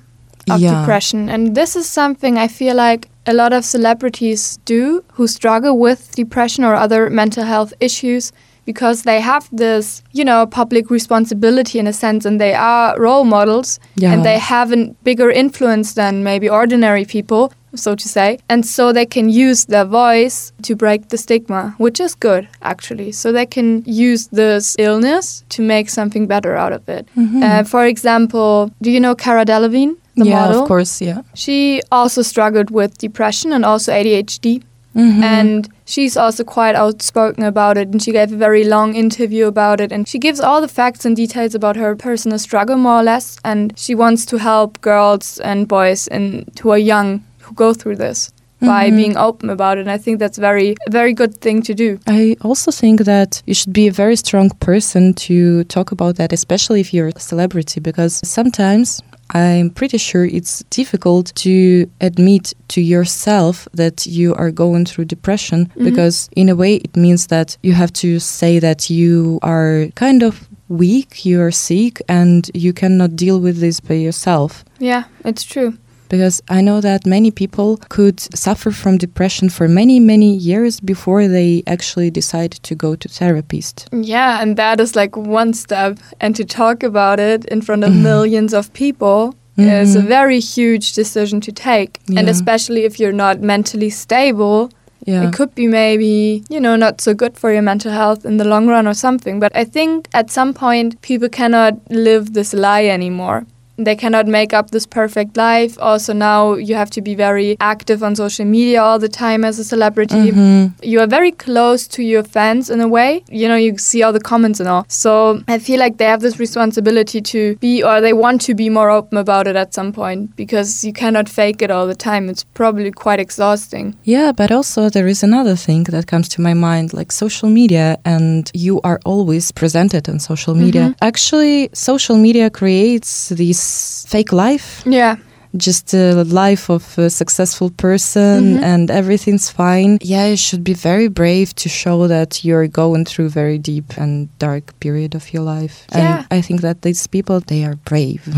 of 0.49 0.59
Yeah. 0.59 0.79
depression. 0.79 1.29
And 1.29 1.55
this 1.55 1.75
is 1.75 1.85
something 1.93 2.37
I 2.37 2.47
feel 2.49 2.75
like 2.75 3.07
a 3.27 3.33
lot 3.33 3.53
of 3.53 3.63
celebrities 3.65 4.59
do 4.65 5.03
who 5.13 5.27
struggle 5.27 5.77
with 5.79 6.15
depression 6.15 6.63
or 6.63 6.75
other 6.75 7.09
mental 7.09 7.43
health 7.43 7.73
issues 7.79 8.31
because 8.65 9.03
they 9.03 9.21
have 9.21 9.47
this, 9.51 10.01
you 10.11 10.25
know, 10.25 10.45
public 10.47 10.89
responsibility 10.89 11.77
in 11.77 11.85
a 11.87 11.93
sense 11.93 12.25
and 12.25 12.41
they 12.41 12.53
are 12.53 12.99
role 12.99 13.23
models 13.23 13.79
Yeah. 13.95 14.11
and 14.13 14.25
they 14.25 14.39
have 14.39 14.71
a 14.73 14.87
bigger 15.03 15.29
influence 15.29 15.93
than 15.93 16.23
maybe 16.23 16.49
ordinary 16.49 17.05
people, 17.05 17.51
so 17.75 17.93
to 17.93 18.07
say. 18.09 18.39
And 18.49 18.65
so 18.65 18.91
they 18.91 19.05
can 19.05 19.29
use 19.29 19.65
their 19.65 19.85
voice 19.85 20.51
to 20.63 20.75
break 20.75 21.09
the 21.09 21.17
stigma, 21.17 21.75
which 21.77 21.99
is 21.99 22.15
good 22.15 22.47
actually. 22.63 23.11
So 23.11 23.31
they 23.31 23.45
can 23.45 23.83
use 23.85 24.27
this 24.31 24.75
illness 24.79 25.43
to 25.49 25.61
make 25.61 25.89
something 25.89 26.25
better 26.25 26.55
out 26.55 26.73
of 26.73 26.89
it. 26.89 27.07
Mhm. 27.15 27.43
Uh, 27.43 27.63
for 27.63 27.85
example, 27.85 28.71
do 28.81 28.89
you 28.89 28.99
know 28.99 29.13
Cara 29.15 29.45
Delevingne, 29.45 29.95
the 30.15 30.25
yeah, 30.25 30.45
model? 30.45 30.61
of 30.61 30.67
course, 30.67 31.01
yeah. 31.01 31.21
She 31.33 31.81
also 31.91 32.21
struggled 32.21 32.69
with 32.71 32.97
depression 32.97 33.51
and 33.51 33.65
also 33.65 33.91
ADHD. 33.91 34.61
Mhm. 34.95 35.21
And 35.23 35.69
she's 35.83 36.15
also 36.15 36.43
quite 36.45 36.73
outspoken 36.73 37.43
about 37.43 37.77
it. 37.77 37.89
And 37.89 38.01
she 38.01 38.13
gave 38.13 38.31
a 38.31 38.37
very 38.37 38.63
long 38.63 38.95
interview 38.95 39.45
about 39.45 39.81
it. 39.81 39.91
And 39.91 40.07
she 40.07 40.17
gives 40.17 40.39
all 40.39 40.61
the 40.61 40.69
facts 40.69 41.05
and 41.05 41.17
details 41.17 41.53
about 41.53 41.75
her 41.75 41.95
personal 41.97 42.39
struggle, 42.39 42.77
more 42.77 42.99
or 43.01 43.03
less. 43.03 43.37
And 43.43 43.73
she 43.75 43.93
wants 43.93 44.25
to 44.27 44.37
help 44.37 44.79
girls 44.79 45.37
and 45.43 45.67
boys 45.67 46.07
and 46.07 46.45
who 46.61 46.69
are 46.71 46.77
young 46.77 47.23
who 47.39 47.53
go 47.55 47.73
through 47.73 47.97
this 47.97 48.31
by 48.61 48.89
Mhm. 48.89 48.95
being 48.95 49.17
open 49.17 49.49
about 49.49 49.77
it. 49.77 49.81
And 49.81 49.91
I 49.91 49.97
think 49.97 50.19
that's 50.19 50.37
very 50.37 50.75
a 50.87 50.91
very 50.91 51.13
good 51.13 51.41
thing 51.41 51.61
to 51.63 51.73
do. 51.73 51.99
I 52.07 52.37
also 52.41 52.71
think 52.71 53.01
that 53.03 53.41
you 53.45 53.53
should 53.53 53.73
be 53.73 53.87
a 53.87 53.91
very 53.91 54.15
strong 54.15 54.49
person 54.61 55.13
to 55.27 55.65
talk 55.65 55.91
about 55.91 56.15
that, 56.15 56.31
especially 56.31 56.79
if 56.79 56.93
you're 56.93 57.11
a 57.15 57.19
celebrity, 57.19 57.81
because 57.81 58.21
sometimes 58.23 59.01
I'm 59.33 59.69
pretty 59.71 59.97
sure 59.97 60.25
it's 60.25 60.63
difficult 60.69 61.33
to 61.35 61.89
admit 61.99 62.53
to 62.69 62.81
yourself 62.81 63.67
that 63.73 64.05
you 64.05 64.35
are 64.35 64.51
going 64.51 64.85
through 64.85 65.05
depression, 65.05 65.69
Mhm. 65.75 65.83
because 65.83 66.29
in 66.35 66.49
a 66.49 66.55
way 66.55 66.75
it 66.75 66.95
means 66.95 67.27
that 67.27 67.57
you 67.63 67.73
have 67.73 67.91
to 67.93 68.19
say 68.19 68.59
that 68.59 68.89
you 68.89 69.39
are 69.41 69.87
kind 69.95 70.21
of 70.23 70.47
weak, 70.69 71.25
you 71.25 71.41
are 71.41 71.51
sick, 71.51 72.01
and 72.07 72.49
you 72.53 72.73
cannot 72.73 73.15
deal 73.15 73.39
with 73.39 73.59
this 73.59 73.79
by 73.79 73.95
yourself. 73.95 74.63
Yeah, 74.79 75.03
it's 75.23 75.43
true. 75.43 75.73
Because 76.09 76.41
I 76.49 76.61
know 76.61 76.81
that 76.81 77.05
many 77.05 77.31
people 77.31 77.77
could 77.89 78.19
suffer 78.19 78.71
from 78.71 78.97
depression 78.97 79.49
for 79.49 79.67
many, 79.67 79.99
many 79.99 80.35
years 80.35 80.79
before 80.79 81.27
they 81.27 81.63
actually 81.67 82.09
decide 82.11 82.51
to 82.63 82.75
go 82.75 82.95
to 82.95 83.07
therapist. 83.09 83.87
Yeah, 83.91 84.41
and 84.41 84.57
that 84.57 84.79
is 84.79 84.95
like 84.95 85.15
one 85.17 85.53
step. 85.53 85.97
And 86.19 86.35
to 86.35 86.45
talk 86.45 86.83
about 86.83 87.19
it 87.19 87.45
in 87.45 87.61
front 87.61 87.83
of 87.83 87.93
millions 88.11 88.53
of 88.53 88.71
people 88.73 89.33
is 89.57 89.95
a 89.95 89.99
Mhm. 90.01 90.07
very 90.07 90.39
huge 90.39 90.93
decision 90.93 91.39
to 91.41 91.51
take. 91.51 91.99
And 92.17 92.27
especially 92.29 92.83
if 92.85 92.99
you're 92.99 93.15
not 93.25 93.39
mentally 93.41 93.89
stable, 93.89 94.69
Yeah. 95.05 95.27
it 95.27 95.33
could 95.37 95.53
be 95.55 95.67
maybe, 95.67 96.43
you 96.49 96.59
know, 96.59 96.75
not 96.75 96.99
so 97.01 97.13
good 97.13 97.37
for 97.37 97.51
your 97.53 97.61
mental 97.61 97.91
health 97.91 98.25
in 98.25 98.37
the 98.37 98.43
long 98.43 98.67
run 98.67 98.87
or 98.87 98.93
something. 98.93 99.39
But 99.39 99.51
I 99.55 99.63
think 99.63 100.07
at 100.13 100.29
some 100.31 100.53
point, 100.53 100.99
people 101.01 101.29
cannot 101.29 101.73
live 101.89 102.33
this 102.33 102.53
lie 102.53 102.85
anymore. 102.85 103.45
They 103.77 103.95
cannot 103.95 104.25
make 104.27 104.53
up 104.53 104.71
this 104.71 104.85
perfect 104.85 105.35
life. 105.37 105.77
Also, 105.79 106.13
now 106.13 106.53
you 106.55 106.75
have 106.75 106.89
to 106.91 107.01
be 107.01 107.13
very 107.15 107.57
active 107.59 108.03
on 108.03 108.15
social 108.15 108.45
media 108.45 108.81
all 108.81 108.99
the 108.99 109.09
time 109.09 109.43
as 109.43 109.59
a 109.59 109.63
celebrity. 109.63 110.31
Mhm. 110.31 110.71
You 110.81 110.99
are 111.01 111.07
very 111.07 111.31
close 111.31 111.87
to 111.95 112.01
your 112.01 112.23
fans 112.23 112.69
in 112.69 112.79
a 112.81 112.87
way. 112.87 113.23
You 113.29 113.47
know, 113.49 113.55
you 113.65 113.77
see 113.77 114.01
all 114.03 114.13
the 114.13 114.25
comments 114.31 114.59
and 114.61 114.69
all. 114.69 114.85
So 114.87 115.41
I 115.47 115.59
feel 115.59 115.79
like 115.79 115.97
they 115.97 116.05
have 116.13 116.21
this 116.21 116.39
responsibility 116.39 117.19
to 117.33 117.41
be, 117.59 117.83
or 117.83 117.99
they 118.01 118.13
want 118.13 118.41
to 118.47 118.53
be 118.55 118.69
more 118.69 118.89
open 118.89 119.17
about 119.17 119.45
it 119.47 119.55
at 119.55 119.73
some 119.73 119.91
point 119.91 120.35
because 120.37 120.69
you 120.85 120.93
cannot 120.93 121.27
fake 121.27 121.61
it 121.65 121.69
all 121.71 121.85
the 121.87 121.95
time. 122.09 122.29
It's 122.29 122.45
probably 122.53 122.91
quite 122.91 123.19
exhausting. 123.19 123.95
Yeah, 124.05 124.31
but 124.31 124.51
also 124.51 124.89
there 124.89 125.07
is 125.07 125.23
another 125.23 125.55
thing 125.57 125.83
that 125.91 126.05
comes 126.07 126.27
to 126.29 126.41
my 126.41 126.53
mind 126.53 126.93
like 126.93 127.11
social 127.11 127.49
media, 127.49 127.97
and 128.05 128.49
you 128.53 128.79
are 128.83 128.99
always 129.05 129.51
presented 129.51 130.07
on 130.11 130.19
social 130.19 130.55
media. 130.55 130.81
Mhm. 130.89 130.95
Actually, 131.01 131.69
social 131.73 132.17
media 132.17 132.49
creates 132.49 133.29
this 133.29 133.64
fake 134.07 134.31
life, 134.31 134.83
Yeah. 134.85 135.15
just 135.57 135.93
a 135.93 136.23
life 136.23 136.69
of 136.69 136.83
a 136.97 137.09
successful 137.09 137.69
person, 137.69 138.57
Mhm. 138.57 138.63
and 138.63 138.91
everything's 138.91 139.49
fine. 139.49 139.97
Yeah, 140.01 140.25
you 140.31 140.37
should 140.37 140.63
be 140.63 140.73
very 140.73 141.07
brave 141.07 141.53
to 141.55 141.69
show 141.69 142.07
that 142.07 142.43
you're 142.43 142.67
going 142.67 143.05
through 143.05 143.29
very 143.29 143.57
deep 143.57 143.93
and 143.97 144.27
dark 144.39 144.63
period 144.79 145.15
of 145.15 145.23
your 145.33 145.43
life. 145.43 145.75
Yeah. 145.91 146.17
And 146.17 146.25
I 146.37 146.41
think 146.41 146.61
that 146.61 146.81
these 146.81 147.07
people, 147.07 147.39
they 147.47 147.63
are 147.65 147.77
brave. 147.89 148.21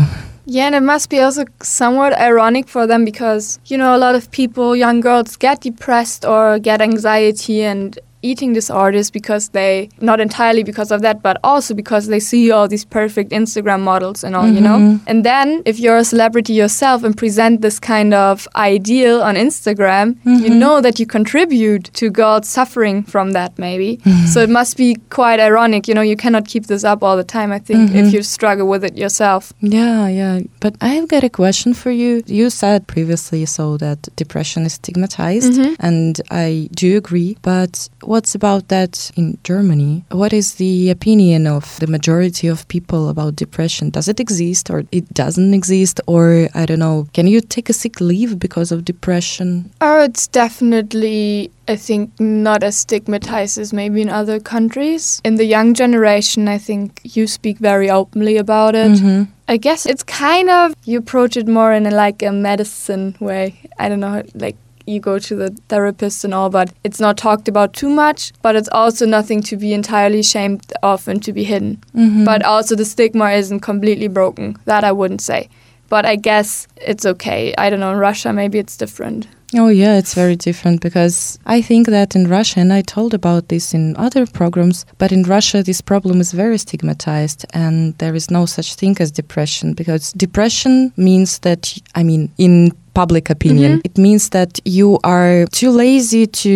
Yeah, 0.50 0.64
and 0.66 0.74
it 0.74 0.82
must 0.82 1.10
be 1.10 1.20
also 1.20 1.44
somewhat 1.62 2.12
ironic 2.18 2.68
for 2.68 2.86
them 2.86 3.04
because, 3.04 3.58
you 3.66 3.76
know, 3.76 3.94
a 3.94 3.98
lot 3.98 4.14
of 4.14 4.30
people, 4.30 4.74
young 4.74 5.02
girls, 5.02 5.36
get 5.36 5.60
depressed 5.60 6.24
or 6.24 6.58
get 6.58 6.80
anxiety 6.80 7.62
and 7.62 7.98
eating 8.22 8.52
disorders 8.52 9.10
because 9.10 9.50
they, 9.50 9.88
not 10.00 10.20
entirely 10.20 10.62
because 10.64 10.90
of 10.90 11.02
that, 11.02 11.22
but 11.22 11.36
also 11.44 11.74
because 11.74 12.06
they 12.08 12.20
see 12.20 12.50
all 12.50 12.66
these 12.68 12.84
perfect 12.84 13.30
Instagram 13.30 13.80
models 13.80 14.24
and 14.24 14.34
all, 14.36 14.48
you 14.48 14.60
know? 14.60 14.78
Mhm. 14.78 15.00
And 15.06 15.24
then 15.24 15.62
if 15.64 15.78
you're 15.78 15.96
a 15.98 16.04
celebrity 16.04 16.52
yourself 16.52 17.04
and 17.04 17.16
present 17.16 17.60
this 17.60 17.78
kind 17.78 18.12
of 18.14 18.48
ideal 18.56 19.22
on 19.22 19.36
Instagram, 19.36 20.16
you 20.24 20.50
Mhm. 20.50 20.58
know 20.58 20.80
that 20.80 20.98
you 21.00 21.06
contribute 21.06 21.84
to 21.94 22.10
girls 22.10 22.48
suffering 22.48 23.02
from 23.04 23.32
that, 23.32 23.52
maybe. 23.58 23.98
so 24.32 24.40
it 24.40 24.50
must 24.50 24.76
be 24.76 24.96
quite 25.10 25.40
ironic, 25.40 25.86
you 25.88 25.94
know, 25.94 26.02
you 26.02 26.16
cannot 26.16 26.44
keep 26.46 26.66
this 26.66 26.84
up 26.84 27.02
all 27.02 27.16
the 27.16 27.24
time, 27.24 27.50
I 27.52 27.58
think, 27.58 27.94
if 27.94 28.12
you 28.12 28.22
struggle 28.22 28.66
with 28.68 28.82
it 28.84 28.96
yourself. 28.96 29.52
Yeah, 29.60 30.08
yeah. 30.08 30.40
But 30.60 30.74
I've 30.80 31.08
got 31.08 31.22
a 31.24 31.28
question 31.30 31.72
for 31.74 31.90
you. 31.90 32.22
You 32.26 32.50
said 32.50 32.86
previously 32.86 33.46
so 33.46 33.76
that 33.78 34.08
depression 34.16 34.64
is 34.66 34.74
stigmatized, 34.74 35.52
Mhm. 35.54 35.76
and 35.80 36.20
I 36.30 36.68
do 36.74 36.96
agree. 36.96 37.36
But 37.42 37.88
what's 38.08 38.34
about 38.34 38.68
that 38.68 39.10
in 39.16 39.36
Germany? 39.44 40.02
What 40.10 40.32
is 40.32 40.54
the 40.54 40.88
opinion 40.90 41.46
of 41.46 41.78
the 41.78 41.86
majority 41.86 42.48
of 42.48 42.66
people 42.68 43.08
about 43.08 43.36
depression? 43.36 43.90
Does 43.90 44.08
it 44.08 44.18
exist 44.18 44.70
or 44.70 44.84
it 44.90 45.12
doesn't 45.12 45.52
exist? 45.52 46.00
Or 46.06 46.48
I 46.54 46.64
don't 46.64 46.78
know, 46.78 47.06
can 47.12 47.26
you 47.26 47.40
take 47.40 47.68
a 47.68 47.72
sick 47.74 48.00
leave 48.00 48.38
because 48.38 48.72
of 48.72 48.84
depression? 48.84 49.70
Oh, 49.80 50.00
it's 50.02 50.26
definitely, 50.26 51.50
I 51.68 51.76
think, 51.76 52.18
not 52.18 52.62
as 52.62 52.78
stigmatized 52.78 53.58
as 53.58 53.72
maybe 53.72 54.00
in 54.00 54.08
other 54.08 54.40
countries. 54.40 55.20
In 55.24 55.36
the 55.36 55.44
young 55.44 55.74
generation, 55.74 56.48
I 56.48 56.58
think 56.58 57.00
you 57.04 57.26
speak 57.26 57.58
very 57.58 57.90
openly 57.90 58.38
about 58.38 58.74
it. 58.74 58.92
Mhm. 58.92 59.28
I 59.48 59.56
guess 59.56 59.86
it's 59.86 60.02
kind 60.02 60.48
of, 60.50 60.74
you 60.84 60.98
approach 60.98 61.36
it 61.36 61.48
more 61.48 61.72
in 61.72 61.86
a, 61.86 61.90
like 61.90 62.22
a 62.22 62.32
medicine 62.32 63.16
way. 63.20 63.54
I 63.78 63.88
don't 63.88 64.00
know, 64.00 64.22
like 64.34 64.56
you 64.88 65.00
go 65.00 65.18
to 65.18 65.34
the 65.36 65.50
therapist 65.68 66.24
and 66.24 66.34
all, 66.34 66.50
but 66.50 66.72
it's 66.84 67.00
not 67.00 67.16
talked 67.16 67.48
about 67.48 67.72
too 67.72 67.88
much, 67.88 68.32
but 68.42 68.56
it's 68.56 68.68
also 68.72 69.06
nothing 69.06 69.42
to 69.42 69.56
be 69.56 69.72
entirely 69.72 70.22
shamed 70.22 70.72
of 70.82 71.06
and 71.08 71.22
to 71.22 71.32
be 71.32 71.44
hidden. 71.44 71.78
Mhm. 71.94 72.24
But 72.24 72.42
also 72.42 72.74
the 72.74 72.84
stigma 72.84 73.30
isn't 73.30 73.60
completely 73.60 74.08
broken. 74.08 74.56
That 74.64 74.84
I 74.84 74.92
wouldn't 74.92 75.20
say. 75.20 75.48
But 75.88 76.04
I 76.04 76.16
guess 76.16 76.66
it's 76.76 77.06
okay. 77.06 77.54
I 77.56 77.70
don't 77.70 77.80
know, 77.80 77.92
in 77.92 77.98
Russia 77.98 78.32
maybe 78.32 78.58
it's 78.58 78.76
different. 78.76 79.26
Oh, 79.56 79.68
yeah, 79.68 79.96
it's 79.96 80.12
very 80.12 80.36
different 80.36 80.82
because 80.82 81.38
I 81.46 81.62
think 81.62 81.86
that 81.86 82.14
in 82.14 82.28
Russia, 82.28 82.60
and 82.60 82.70
I 82.70 82.82
told 82.82 83.14
about 83.14 83.48
this 83.48 83.72
in 83.72 83.96
other 83.96 84.26
programs, 84.26 84.84
but 84.98 85.10
in 85.10 85.22
Russia, 85.22 85.62
this 85.62 85.80
problem 85.80 86.20
is 86.20 86.32
very 86.32 86.58
stigmatized 86.58 87.46
and 87.54 87.94
there 87.96 88.14
is 88.14 88.30
no 88.30 88.44
such 88.44 88.74
thing 88.74 88.96
as 89.00 89.10
depression 89.10 89.72
because 89.72 90.12
depression 90.12 90.92
means 90.98 91.38
that, 91.38 91.74
I 91.94 92.02
mean, 92.02 92.30
in 92.36 92.72
public 93.00 93.26
opinion, 93.36 93.72
Mhm. 93.72 93.86
it 93.88 93.96
means 94.06 94.24
that 94.30 94.52
you 94.78 94.88
are 95.04 95.46
too 95.60 95.70
lazy 95.84 96.24
to 96.44 96.54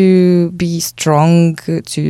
be 0.63 0.73
strong, 0.81 1.57
to 1.95 2.03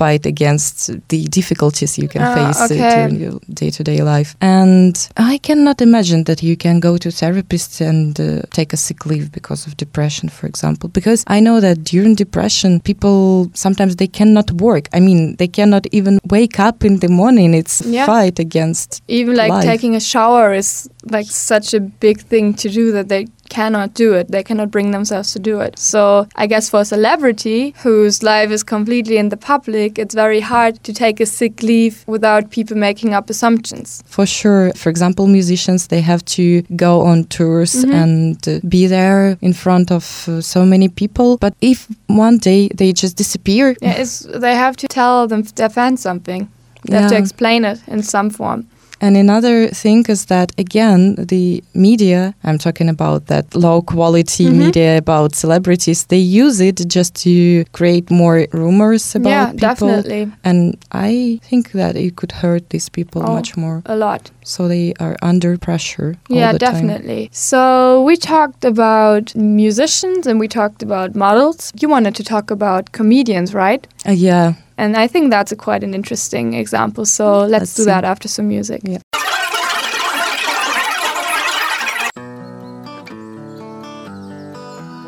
fight 0.00 0.24
against 0.26 0.74
the 1.12 1.20
difficulties 1.38 1.92
you 2.02 2.08
can 2.14 2.22
Ah, 2.22 2.34
face 2.38 2.60
uh, 2.60 2.68
okay. 2.74 2.94
during 2.94 3.16
your 3.24 3.36
day 3.60 3.70
to 3.76 3.82
day 3.90 3.98
life. 4.14 4.30
And 4.40 4.94
I 5.16 5.38
cannot 5.48 5.80
imagine 5.88 6.20
that 6.24 6.40
you 6.48 6.56
can 6.64 6.76
go 6.80 6.92
to 7.04 7.08
therapists 7.20 7.80
and 7.90 8.12
uh, 8.20 8.26
take 8.58 8.70
a 8.76 8.76
sick 8.86 9.00
leave 9.10 9.28
because 9.38 9.60
of 9.66 9.72
depression, 9.84 10.28
for 10.28 10.46
example. 10.52 10.88
Because 10.98 11.20
I 11.36 11.38
know 11.46 11.56
that 11.66 11.76
during 11.92 12.14
depression, 12.16 12.80
people 12.90 13.50
sometimes 13.64 13.92
they 13.96 14.10
cannot 14.18 14.48
work. 14.68 14.84
I 14.92 15.00
mean, 15.00 15.20
they 15.40 15.48
cannot 15.58 15.84
even 15.98 16.14
wake 16.36 16.58
up 16.68 16.84
in 16.84 16.94
the 17.04 17.08
morning. 17.08 17.54
It's 17.60 17.76
Yeah. 17.86 18.06
fight 18.06 18.36
against. 18.46 18.88
Even 19.08 19.34
like 19.42 19.52
life. 19.56 19.64
taking 19.72 19.94
a 19.96 20.00
shower 20.12 20.46
is 20.62 20.70
like 21.16 21.28
such 21.30 21.68
a 21.74 21.80
big 22.06 22.18
thing 22.30 22.54
to 22.62 22.68
do 22.68 22.92
that 22.96 23.06
they 23.08 23.24
cannot 23.48 23.94
do 23.94 24.14
it. 24.14 24.30
They 24.30 24.42
cannot 24.42 24.70
bring 24.70 24.90
themselves 24.90 25.32
to 25.32 25.38
do 25.38 25.60
it. 25.60 25.78
So 25.78 26.26
I 26.36 26.46
guess 26.46 26.70
for 26.70 26.80
a 26.80 26.84
celebrity 26.84 27.74
whose 27.82 28.22
life 28.22 28.50
is 28.50 28.62
completely 28.62 29.16
in 29.16 29.28
the 29.28 29.36
public, 29.36 29.98
it's 29.98 30.14
very 30.14 30.40
hard 30.40 30.82
to 30.84 30.92
take 30.92 31.20
a 31.20 31.26
sick 31.26 31.62
leave 31.62 32.04
without 32.06 32.50
people 32.50 32.76
making 32.76 33.14
up 33.14 33.30
assumptions. 33.30 34.02
For 34.06 34.26
sure, 34.26 34.72
for 34.74 34.88
example, 34.90 35.26
musicians 35.26 35.88
they 35.88 36.00
have 36.00 36.24
to 36.36 36.62
go 36.76 37.00
on 37.02 37.24
tours 37.24 37.84
Mhm. 37.84 37.94
and 38.02 38.48
uh, 38.48 38.60
be 38.68 38.86
there 38.86 39.36
in 39.40 39.52
front 39.52 39.90
of 39.90 40.28
uh, 40.28 40.40
so 40.40 40.64
many 40.64 40.88
people. 40.88 41.36
But 41.38 41.54
if 41.60 41.86
one 42.06 42.38
day 42.38 42.68
they 42.74 42.92
just 42.92 43.16
disappear, 43.16 43.74
Yeah, 43.82 44.00
it's, 44.00 44.20
they 44.20 44.54
have 44.54 44.76
to 44.76 44.86
tell 44.88 45.26
them 45.28 45.42
their 45.56 45.68
fans 45.70 46.00
something. 46.00 46.48
They 46.88 46.96
have 47.00 47.10
to 47.10 47.16
explain 47.16 47.64
it 47.64 47.80
in 47.88 48.02
some 48.02 48.30
form. 48.30 48.66
And 49.00 49.16
another 49.16 49.68
thing 49.68 50.04
is 50.08 50.26
that 50.26 50.52
again, 50.56 51.16
the 51.16 51.62
media, 51.74 52.34
I'm 52.44 52.58
talking 52.58 52.88
about 52.88 53.26
that 53.26 53.54
low 53.54 53.82
quality 53.82 54.46
Mhm. 54.46 54.56
media 54.66 54.96
about 54.98 55.34
celebrities, 55.34 56.04
they 56.04 56.18
use 56.44 56.60
it 56.60 56.76
just 56.88 57.14
to 57.24 57.64
create 57.72 58.10
more 58.10 58.46
rumors 58.52 59.14
about 59.14 59.30
yeah, 59.30 59.46
people. 59.46 59.68
definitely. 59.68 60.32
And 60.44 60.76
I 60.92 61.40
think 61.48 61.72
that 61.72 61.96
it 61.96 62.16
could 62.16 62.32
hurt 62.42 62.70
these 62.70 62.88
people 62.88 63.22
Oh. 63.26 63.34
much 63.34 63.56
more. 63.56 63.82
A 63.86 63.96
lot. 63.96 64.30
So 64.44 64.68
they 64.68 64.94
are 65.00 65.16
under 65.22 65.58
pressure. 65.58 66.16
all 66.30 66.36
Yeah, 66.36 66.52
the 66.52 66.58
time. 66.58 66.72
definitely. 66.72 67.28
So 67.32 68.02
we 68.08 68.16
talked 68.16 68.64
about 68.64 69.34
musicians 69.36 70.26
and 70.26 70.38
we 70.40 70.48
talked 70.48 70.82
about 70.82 71.14
models. 71.14 71.72
You 71.80 71.88
wanted 71.88 72.14
to 72.16 72.24
talk 72.24 72.50
about 72.50 72.92
comedians, 72.92 73.52
right? 73.54 73.86
Uh, 74.06 74.12
yeah. 74.12 74.52
And 74.76 74.96
I 74.96 75.06
think 75.06 75.30
that's 75.30 75.52
a 75.52 75.56
quite 75.56 75.84
an 75.84 75.94
interesting 75.94 76.54
example. 76.54 77.04
So 77.06 77.40
let's, 77.40 77.50
Let's 77.50 77.74
do 77.74 77.82
see. 77.82 77.86
that 77.90 78.04
after 78.04 78.28
some 78.28 78.48
music. 78.48 78.80
Yeah. 78.84 78.98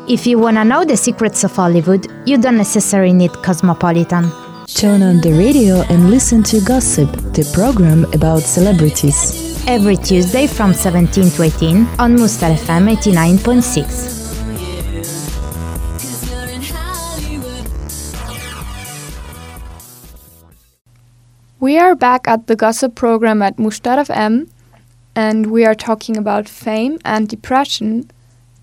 If 0.09 0.25
you 0.25 0.39
wanna 0.39 0.63
know 0.63 0.85
the 0.85 0.95
secrets 0.95 1.43
of 1.43 1.51
Hollywood, 1.55 2.07
you 2.25 2.37
don't 2.37 2.55
necessarily 2.57 3.11
need 3.13 3.33
Cosmopolitan. 3.43 4.31
Turn 4.67 5.01
on 5.03 5.19
the 5.21 5.33
radio 5.33 5.81
and 5.89 6.09
listen 6.09 6.43
to 6.43 6.61
Gossip, 6.61 7.11
the 7.33 7.49
program 7.53 8.05
about 8.13 8.41
celebrities. 8.43 9.65
Every 9.67 9.97
Tuesday 9.97 10.47
from 10.47 10.73
17 10.73 11.29
to 11.31 11.43
18 11.43 11.87
on 11.99 12.15
Mustar 12.15 12.55
FM 12.55 12.87
89.6. 12.95 14.16
We 21.59 21.79
are 21.79 21.95
back 21.95 22.27
at 22.27 22.45
the 22.45 22.55
gossip 22.55 22.93
program 22.93 23.41
at 23.41 23.57
Mustar 23.57 23.97
FM 23.97 24.47
and 25.15 25.47
we 25.47 25.65
are 25.65 25.73
talking 25.73 26.15
about 26.15 26.47
fame 26.47 26.99
and 27.03 27.27
depression. 27.27 28.11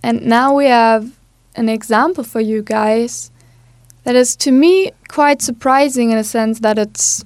And 0.01 0.25
now 0.25 0.55
we 0.55 0.67
have 0.67 1.11
an 1.57 1.69
example 1.69 2.23
for 2.23 2.41
you 2.41 2.63
guys 2.63 3.33
that 4.05 4.15
is 4.15 4.37
to 4.37 4.53
me 4.53 4.93
quite 5.09 5.43
surprising 5.43 6.13
in 6.13 6.19
a 6.19 6.23
sense 6.23 6.61
that 6.61 6.79
it's 6.79 7.25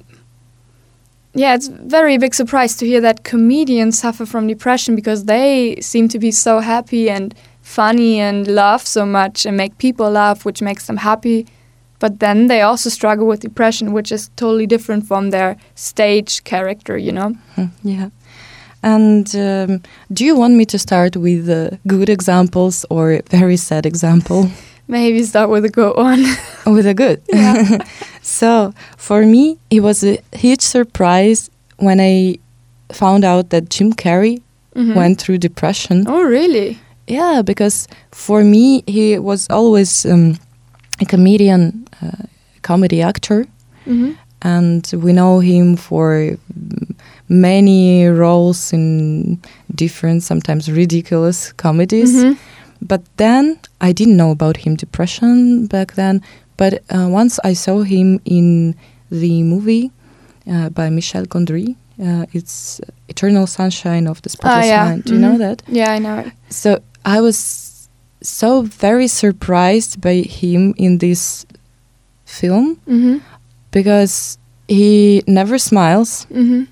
yeah, 1.34 1.54
it's 1.54 1.68
very 1.68 2.16
big 2.16 2.34
surprise 2.34 2.75
to 2.78 2.87
hear 2.87 3.02
that 3.02 3.22
comedians 3.25 3.98
suffer 3.98 4.25
from 4.25 4.46
depression 4.46 4.96
because 4.96 5.26
they 5.26 5.76
seem 5.82 6.08
to 6.08 6.18
be 6.18 6.30
so 6.30 6.60
happy 6.60 7.10
and 7.10 7.34
funny 7.60 8.18
and 8.18 8.48
laugh 8.48 8.87
so 8.87 9.04
much 9.04 9.44
and 9.44 9.54
make 9.56 9.76
people 9.76 10.10
laugh, 10.10 10.46
which 10.46 10.62
makes 10.62 10.87
them 10.87 10.96
happy. 10.96 11.46
But 12.00 12.20
then 12.20 12.46
they 12.48 12.60
also 12.62 12.90
struggle 12.90 13.26
with 13.26 13.40
depression, 13.40 13.92
which 13.92 14.12
is 14.12 14.30
totally 14.36 14.66
different 14.66 15.06
from 15.06 15.30
their 15.30 15.56
stage 15.74 16.42
character, 16.44 16.96
you 16.96 17.12
know? 17.12 17.34
Mm, 17.56 17.70
Yeah. 17.82 18.08
And 18.82 19.34
um, 19.34 19.82
do 20.12 20.24
you 20.24 20.36
want 20.36 20.54
me 20.54 20.64
to 20.66 20.78
start 20.78 21.16
with 21.16 21.48
uh, 21.48 21.76
good 21.86 22.08
examples 22.08 22.86
or 22.90 23.20
very 23.30 23.56
sad 23.56 23.84
example? 23.86 24.48
Maybe 24.88 25.22
start 25.24 25.50
with 25.50 25.64
a 25.64 25.68
good 25.68 25.96
one. 25.96 26.24
with 26.66 26.86
a 26.86 26.94
good. 26.94 27.20
Yeah. 27.34 27.78
so 28.22 28.72
for 28.96 29.26
me, 29.26 29.58
it 29.70 29.80
was 29.80 30.04
a 30.04 30.18
huge 30.32 30.60
surprise 30.62 31.50
when 31.78 32.00
I 32.00 32.38
found 32.92 33.24
out 33.24 33.50
that 33.50 33.68
Jim 33.70 33.92
Carrey 33.92 34.40
Mhm. 34.76 34.94
went 34.94 35.20
through 35.20 35.38
depression. 35.38 36.04
Oh, 36.06 36.22
really? 36.22 36.78
Yeah, 37.08 37.42
because 37.42 37.88
for 38.12 38.44
me, 38.44 38.82
he 38.86 39.18
was 39.18 39.46
always 39.50 40.06
um, 40.06 40.36
a 41.00 41.04
comedian, 41.04 41.86
uh, 42.02 42.24
comedy 42.62 43.02
actor, 43.02 43.46
hmm 43.84 44.10
and 44.40 44.88
we 45.02 45.12
know 45.12 45.40
him 45.40 45.74
for 45.76 46.36
many 47.28 48.06
roles 48.06 48.72
in 48.72 49.38
different, 49.74 50.22
sometimes 50.22 50.70
ridiculous 50.70 51.52
comedies. 51.52 52.22
hmm 52.22 52.32
But 52.80 53.00
then 53.16 53.58
I 53.80 53.92
didn't 53.92 54.16
know 54.16 54.30
about 54.30 54.56
him 54.58 54.76
depression 54.76 55.66
back 55.66 55.94
then. 55.94 56.20
But 56.56 56.72
uh, 56.94 57.08
once 57.10 57.40
I 57.42 57.54
saw 57.54 57.82
him 57.82 58.20
in 58.24 58.74
the 59.10 59.42
movie 59.42 59.90
uh, 60.46 60.68
by 60.68 60.88
Michel 60.90 61.24
Gondry, 61.26 61.74
uh, 62.00 62.26
it's 62.32 62.80
Eternal 63.08 63.46
Sunshine 63.48 64.06
of 64.06 64.22
the 64.22 64.28
Spotless 64.28 64.66
yeah. 64.66 64.84
Mind. 64.84 65.04
Do 65.04 65.14
you 65.14 65.18
know 65.20 65.34
Mhm. 65.34 65.38
that? 65.38 65.62
Yeah, 65.66 65.90
I 65.96 65.98
know. 65.98 66.18
it. 66.20 66.32
So 66.50 66.78
I 67.04 67.20
was 67.20 67.36
so 68.22 68.62
very 68.62 69.06
surprised 69.08 70.00
by 70.00 70.14
him 70.22 70.75
in 70.76 70.98
this 70.98 71.46
film 72.25 72.76
Mhm. 72.87 73.20
because 73.70 74.38
he 74.68 75.22
never 75.26 75.58
smiles, 75.58 76.26
Mhm. 76.30 76.66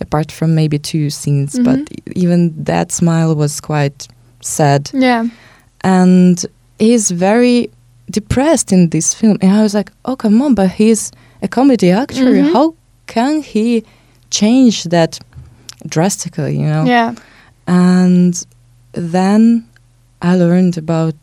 apart 0.00 0.32
from 0.32 0.54
maybe 0.54 0.78
two 0.78 1.10
scenes. 1.10 1.54
Mhm. 1.54 1.64
But 1.64 1.80
even 2.16 2.54
that 2.64 2.92
smile 2.92 3.34
was 3.34 3.60
quite 3.60 4.08
sad, 4.40 4.90
Yeah. 4.92 5.26
and 5.82 6.44
he's 6.78 7.10
very 7.10 7.70
depressed 8.10 8.72
in 8.72 8.90
this 8.90 9.14
film. 9.14 9.36
And 9.42 9.52
I 9.52 9.62
was 9.62 9.74
like, 9.74 9.90
"Oh, 10.04 10.16
come 10.16 10.40
on!" 10.42 10.54
But 10.54 10.70
he's 10.72 11.10
a 11.42 11.48
comedy 11.48 11.90
actor. 11.90 12.24
Mhm. 12.34 12.52
How 12.52 12.74
can 13.06 13.42
he 13.42 13.82
change 14.30 14.84
that 14.84 15.18
drastically? 15.88 16.56
You 16.58 16.66
know? 16.66 16.84
Yeah. 16.84 17.14
And 17.66 18.34
then 18.92 19.64
I 20.22 20.36
learned 20.36 20.78
about 20.78 21.14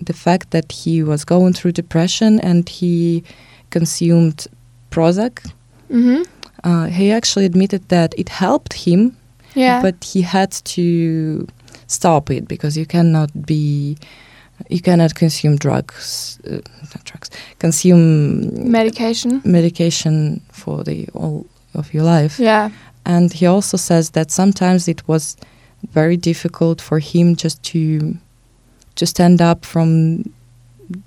the 0.00 0.12
fact 0.12 0.50
that 0.50 0.72
he 0.72 1.02
was 1.02 1.24
going 1.24 1.52
through 1.54 1.72
depression 1.72 2.40
and 2.40 2.68
he 2.68 3.22
consumed 3.70 4.46
Prozac. 4.90 5.40
Mhm. 5.90 6.26
Uh, 6.64 6.86
he 6.86 7.10
actually 7.12 7.44
admitted 7.46 7.88
that 7.88 8.14
it 8.16 8.28
helped 8.28 8.72
him, 8.86 9.16
Yeah. 9.54 9.80
but 9.82 9.94
he 10.04 10.22
had 10.22 10.50
to 10.76 11.46
stop 11.86 12.30
it 12.30 12.46
because 12.48 12.76
you 12.76 12.86
cannot 12.86 13.30
be, 13.46 13.96
you 14.68 14.80
cannot 14.80 15.14
consume 15.14 15.56
drugs, 15.56 16.38
uh, 16.46 16.60
not 16.94 17.04
drugs, 17.04 17.30
consume 17.58 18.70
medication. 18.70 19.40
medication 19.44 20.40
for 20.52 20.84
the 20.84 21.08
all 21.14 21.46
of 21.74 21.92
your 21.94 22.04
life. 22.04 22.38
Yeah. 22.38 22.70
And 23.04 23.32
he 23.32 23.46
also 23.46 23.76
says 23.76 24.10
that 24.10 24.30
sometimes 24.30 24.88
it 24.88 25.02
was 25.08 25.36
very 25.92 26.16
difficult 26.16 26.80
for 26.80 26.98
him 27.00 27.34
just 27.34 27.62
to 27.72 28.16
to 28.96 29.06
stand 29.06 29.40
up 29.40 29.64
from 29.64 30.24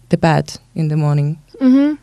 the 0.09 0.17
bed 0.17 0.53
in 0.75 0.87
the 0.87 0.97
morning. 0.97 1.37
Mhm. 1.61 1.97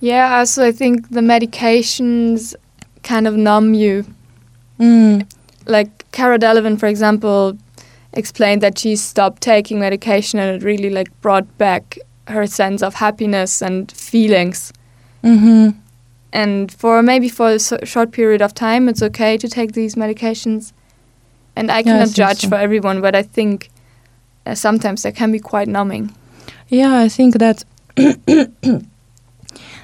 Yeah. 0.00 0.38
Also, 0.38 0.64
I 0.64 0.72
think 0.72 1.08
the 1.10 1.20
medications 1.20 2.54
kind 3.02 3.26
of 3.26 3.34
numb 3.36 3.74
you. 3.74 4.04
Mm. 4.78 5.26
Like 5.66 6.04
Cara 6.12 6.38
Delevingne, 6.38 6.78
for 6.78 6.86
example, 6.86 7.56
explained 8.12 8.62
that 8.62 8.78
she 8.78 8.96
stopped 8.96 9.42
taking 9.42 9.78
medication 9.80 10.38
and 10.38 10.56
it 10.56 10.64
really 10.64 10.90
like 10.90 11.08
brought 11.20 11.46
back 11.58 11.98
her 12.28 12.46
sense 12.46 12.82
of 12.82 12.94
happiness 12.94 13.62
and 13.62 13.90
feelings. 13.92 14.72
hmm 15.22 15.70
And 16.32 16.70
for 16.72 17.02
maybe 17.02 17.28
for 17.28 17.48
a 17.50 17.58
so- 17.58 17.78
short 17.84 18.10
period 18.12 18.42
of 18.42 18.52
time, 18.52 18.88
it's 18.88 19.02
okay 19.02 19.36
to 19.38 19.48
take 19.48 19.72
these 19.72 19.94
medications. 19.96 20.72
And 21.56 21.70
I 21.70 21.82
cannot 21.82 22.10
judge 22.10 22.40
so. 22.42 22.48
for 22.50 22.56
everyone, 22.56 23.00
but 23.00 23.14
I 23.14 23.22
think 23.22 23.70
uh, 24.46 24.54
sometimes 24.54 25.02
they 25.02 25.12
can 25.12 25.32
be 25.32 25.38
quite 25.40 25.68
numbing. 25.68 26.10
Yeah, 26.68 27.04
I 27.04 27.08
think 27.08 27.38
that 27.38 27.64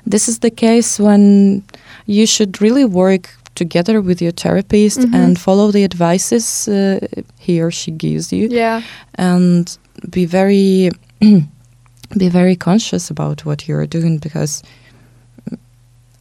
this 0.06 0.28
is 0.28 0.38
the 0.40 0.50
case 0.50 0.98
when 0.98 1.62
you 2.06 2.26
should 2.26 2.60
really 2.60 2.84
work 2.84 3.30
together 3.54 4.00
with 4.00 4.20
your 4.22 4.32
therapist 4.32 4.98
Mhm. 5.00 5.14
and 5.14 5.38
follow 5.38 5.70
the 5.72 5.84
advices 5.84 6.68
uh, 6.68 6.98
he 7.38 7.60
or 7.62 7.70
she 7.70 7.90
gives 7.90 8.32
you 8.32 8.48
Yeah. 8.50 8.82
and 9.14 9.78
be 10.10 10.24
very 10.26 10.90
be 12.18 12.28
very 12.28 12.56
conscious 12.56 13.10
about 13.10 13.44
what 13.44 13.68
you're 13.68 13.86
doing 13.86 14.18
because 14.18 14.62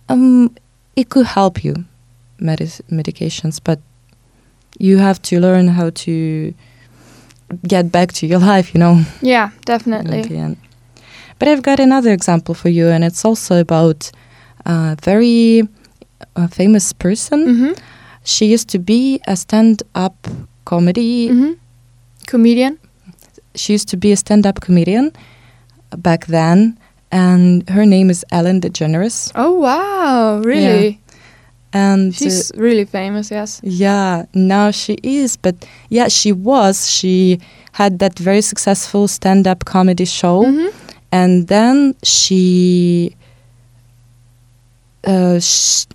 um, 0.10 0.50
it 0.96 1.10
could 1.10 1.26
help 1.26 1.64
you 1.64 1.74
medications 2.40 3.60
but 3.64 3.80
you 4.80 4.98
have 5.00 5.22
to 5.22 5.40
learn 5.40 5.68
how 5.70 5.90
to 5.92 6.54
get 7.68 7.92
back 7.92 8.12
to 8.14 8.28
your 8.28 8.40
life 8.40 8.74
you 8.74 8.80
know 8.80 9.04
Yeah, 9.22 9.52
definitely. 9.66 10.58
But 11.42 11.48
I've 11.48 11.64
got 11.64 11.80
another 11.80 12.12
example 12.12 12.54
for 12.54 12.70
you, 12.70 12.90
and 12.90 13.04
it's 13.04 13.26
also 13.26 13.60
about 13.60 14.12
a 14.64 14.96
very 15.02 15.68
uh, 16.36 16.46
famous 16.46 16.94
person. 16.94 17.48
Mm-hmm. 17.48 17.72
She 18.24 18.46
used 18.46 18.70
to 18.70 18.78
be 18.78 19.20
a 19.26 19.36
stand-up 19.36 20.28
comedy. 20.66 21.30
Mm-hmm. 21.30 21.54
Comedian. 22.28 22.78
She 23.56 23.74
used 23.74 23.90
to 23.90 23.98
be 23.98 24.12
a 24.12 24.18
stand-up 24.18 24.62
comedian 24.62 25.14
back 25.98 26.28
then, 26.28 26.78
and 27.12 27.68
her 27.70 27.88
name 27.88 28.12
is 28.12 28.24
Ellen 28.32 28.62
DeGeneres. 28.62 29.32
Oh 29.34 29.54
wow! 29.54 30.44
Really? 30.46 31.02
And 31.74 32.12
uh, 32.14 32.16
She's 32.18 32.52
really 32.56 32.86
famous. 32.86 33.32
Yes. 33.32 33.62
Yeah, 33.64 34.26
now 34.34 34.72
she 34.72 34.98
is, 35.04 35.38
but 35.38 35.56
yeah, 35.90 36.10
she 36.10 36.32
was. 36.34 36.90
She 36.92 37.40
had 37.74 38.00
that 38.00 38.20
very 38.20 38.42
successful 38.42 39.08
stand-up 39.08 39.64
comedy 39.66 40.04
show, 40.06 40.44
Mhm. 40.44 40.74
and 41.12 41.48
then 41.48 41.96
she, 42.04 43.16
uh, 45.08 45.40
sh- 45.40 45.86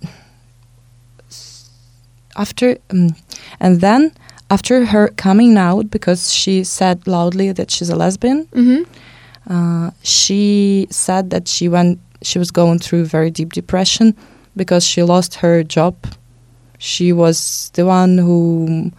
after, 2.35 2.77
um, 2.91 3.15
and 3.59 3.81
then 3.81 4.11
after 4.49 4.85
her 4.85 5.09
coming 5.09 5.57
out 5.57 5.89
because 5.91 6.31
she 6.33 6.63
said 6.63 7.05
loudly 7.07 7.51
that 7.51 7.69
she's 7.71 7.89
a 7.89 7.95
lesbian, 7.95 8.47
Mhm. 8.53 8.85
uh, 9.49 9.91
she 10.03 10.87
said 10.89 11.29
that 11.29 11.47
she 11.47 11.67
went 11.69 11.99
she 12.23 12.39
was 12.39 12.49
going 12.49 12.79
through 12.79 13.05
very 13.05 13.29
deep 13.29 13.53
depression 13.53 14.15
because 14.57 14.83
she 14.85 15.03
lost 15.03 15.35
her 15.35 15.63
job 15.63 15.95
she 16.79 17.13
was 17.13 17.71
the 17.73 17.85
one 17.85 18.17
who 18.17 18.91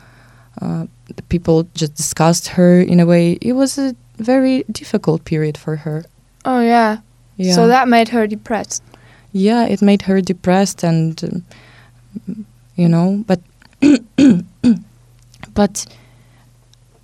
uh, 0.62 0.86
the 1.16 1.22
people 1.28 1.64
just 1.74 1.94
discussed 1.94 2.48
her 2.48 2.80
in 2.80 3.00
a 3.00 3.06
way 3.06 3.38
it 3.40 3.52
was 3.52 3.78
a 3.78 3.94
very 4.16 4.64
difficult 4.72 5.24
period 5.24 5.56
for 5.58 5.76
her 5.76 6.04
Oh 6.44 6.60
yeah. 6.60 6.98
yeah 7.36 7.52
So 7.54 7.66
that 7.68 7.88
made 7.88 8.08
her 8.10 8.26
depressed. 8.26 8.82
yeah 9.32 9.66
it 9.66 9.82
made 9.82 10.02
her 10.02 10.20
depressed 10.20 10.82
and 10.84 11.22
um, 11.24 12.46
you 12.76 12.88
know 12.88 13.22
but 13.26 13.40
but 15.54 15.86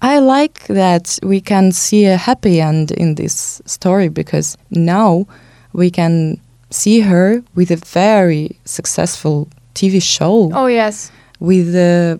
i 0.03 0.19
like 0.19 0.67
that 0.69 1.19
we 1.23 1.41
can 1.41 1.73
see 1.73 2.07
a 2.07 2.17
happy 2.17 2.61
end 2.61 2.91
in 2.93 3.15
this 3.15 3.61
story 3.67 4.09
because 4.09 4.57
now 4.71 5.27
we 5.73 5.91
can 5.91 6.41
see 6.75 7.01
her 7.11 7.43
with 7.55 7.71
a 7.71 7.77
very 7.95 8.47
successful 8.65 9.47
tv 9.75 10.01
show 10.03 10.51
Oh 10.53 10.67
yes. 10.67 11.11
with 11.41 11.69
uh, 11.75 12.17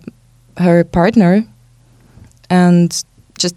her 0.63 0.83
partner 0.83 1.43
and 2.49 3.03
just 3.37 3.55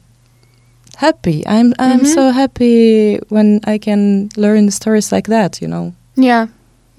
happy 0.96 1.42
i'm 1.46 1.72
i'm 1.78 2.00
Mhm. 2.00 2.14
so 2.14 2.22
happy 2.32 3.18
when 3.28 3.61
i 3.74 3.78
can 3.78 4.28
learn 4.37 4.70
stories 4.70 5.12
like 5.12 5.28
that 5.28 5.61
you 5.62 5.68
know 5.68 5.92
Yeah. 6.16 6.46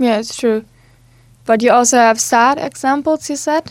Yeah, 0.01 0.19
it's 0.21 0.37
true. 0.41 0.63
But 1.45 1.61
you 1.61 1.71
also 1.73 1.97
have 1.97 2.19
sad 2.21 2.57
examples. 2.57 3.29
You 3.29 3.35
said. 3.35 3.63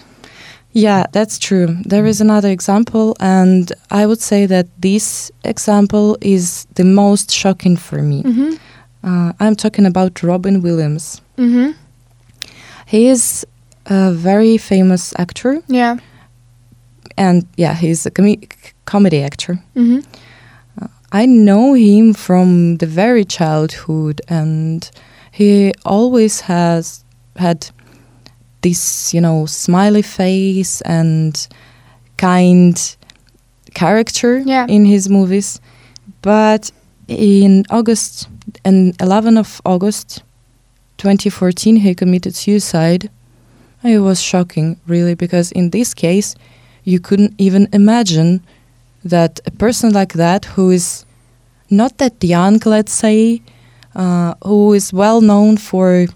Yeah, 0.73 1.05
that's 1.13 1.39
true. 1.39 1.69
There 1.89 2.05
is 2.11 2.21
another 2.21 2.51
example, 2.51 3.17
and 3.19 3.73
I 3.91 4.05
would 4.05 4.21
say 4.21 4.47
that 4.47 4.67
this 4.83 5.33
example 5.43 6.19
is 6.21 6.67
the 6.75 6.85
most 6.85 7.31
shocking 7.33 7.79
for 7.79 8.03
me. 8.03 8.23
Mhm. 8.23 8.59
Uh, 9.05 9.33
I'm 9.41 9.55
talking 9.55 9.87
about 9.87 10.23
Robin 10.23 10.61
Williams. 10.63 11.21
Mhm. 11.37 11.75
He 12.87 13.09
is 13.09 13.47
a 13.87 14.13
very 14.13 14.59
famous 14.59 15.13
actor, 15.19 15.63
Yeah. 15.69 15.97
and 17.17 17.47
yeah, 17.57 17.75
he's 17.75 18.07
a 18.07 18.11
com- 18.11 18.37
comedy 18.85 19.23
actor. 19.23 19.59
hmm 19.75 20.01
I 21.11 21.25
know 21.25 21.73
him 21.73 22.13
from 22.13 22.77
the 22.77 22.87
very 22.87 23.25
childhood, 23.25 24.21
and 24.29 24.91
he 25.33 25.73
always 25.87 26.41
has 26.43 27.03
had 27.37 27.71
this, 28.61 29.15
you 29.15 29.21
know, 29.23 29.47
smiley 29.47 30.03
face 30.03 30.83
and 30.83 31.49
kind 32.19 32.97
character 33.73 34.43
Yeah. 34.45 34.67
in 34.69 34.85
his 34.85 35.09
movies. 35.09 35.61
But 36.21 36.71
in 37.09 37.65
August, 37.71 38.29
and 38.65 38.95
11 39.01 39.37
of 39.37 39.61
August 39.65 40.23
2014, 40.99 41.77
he 41.77 41.95
committed 41.95 42.35
suicide. 42.35 43.11
It 43.85 43.99
was 44.01 44.21
shocking, 44.21 44.77
really, 44.87 45.15
because 45.15 45.53
in 45.53 45.71
this 45.71 45.95
case, 45.95 46.35
you 46.85 46.99
couldn't 47.01 47.35
even 47.39 47.69
imagine 47.73 48.41
that 49.05 49.41
a 49.47 49.51
person 49.51 49.93
like 49.93 50.15
that, 50.15 50.47
who 50.57 50.71
is 50.71 51.05
not 51.71 51.99
that 51.99 52.23
young, 52.25 52.59
let's 52.65 52.93
say, 52.93 53.41
uh, 53.95 54.35
who 54.45 54.73
is 54.75 54.93
well 54.93 55.21
known 55.21 55.57
for 55.57 56.07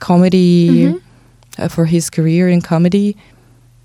comedy, 0.00 0.68
Mhm. 0.68 1.00
uh, 1.58 1.68
for 1.68 1.86
his 1.86 2.10
career 2.10 2.48
in 2.48 2.60
comedy, 2.60 3.16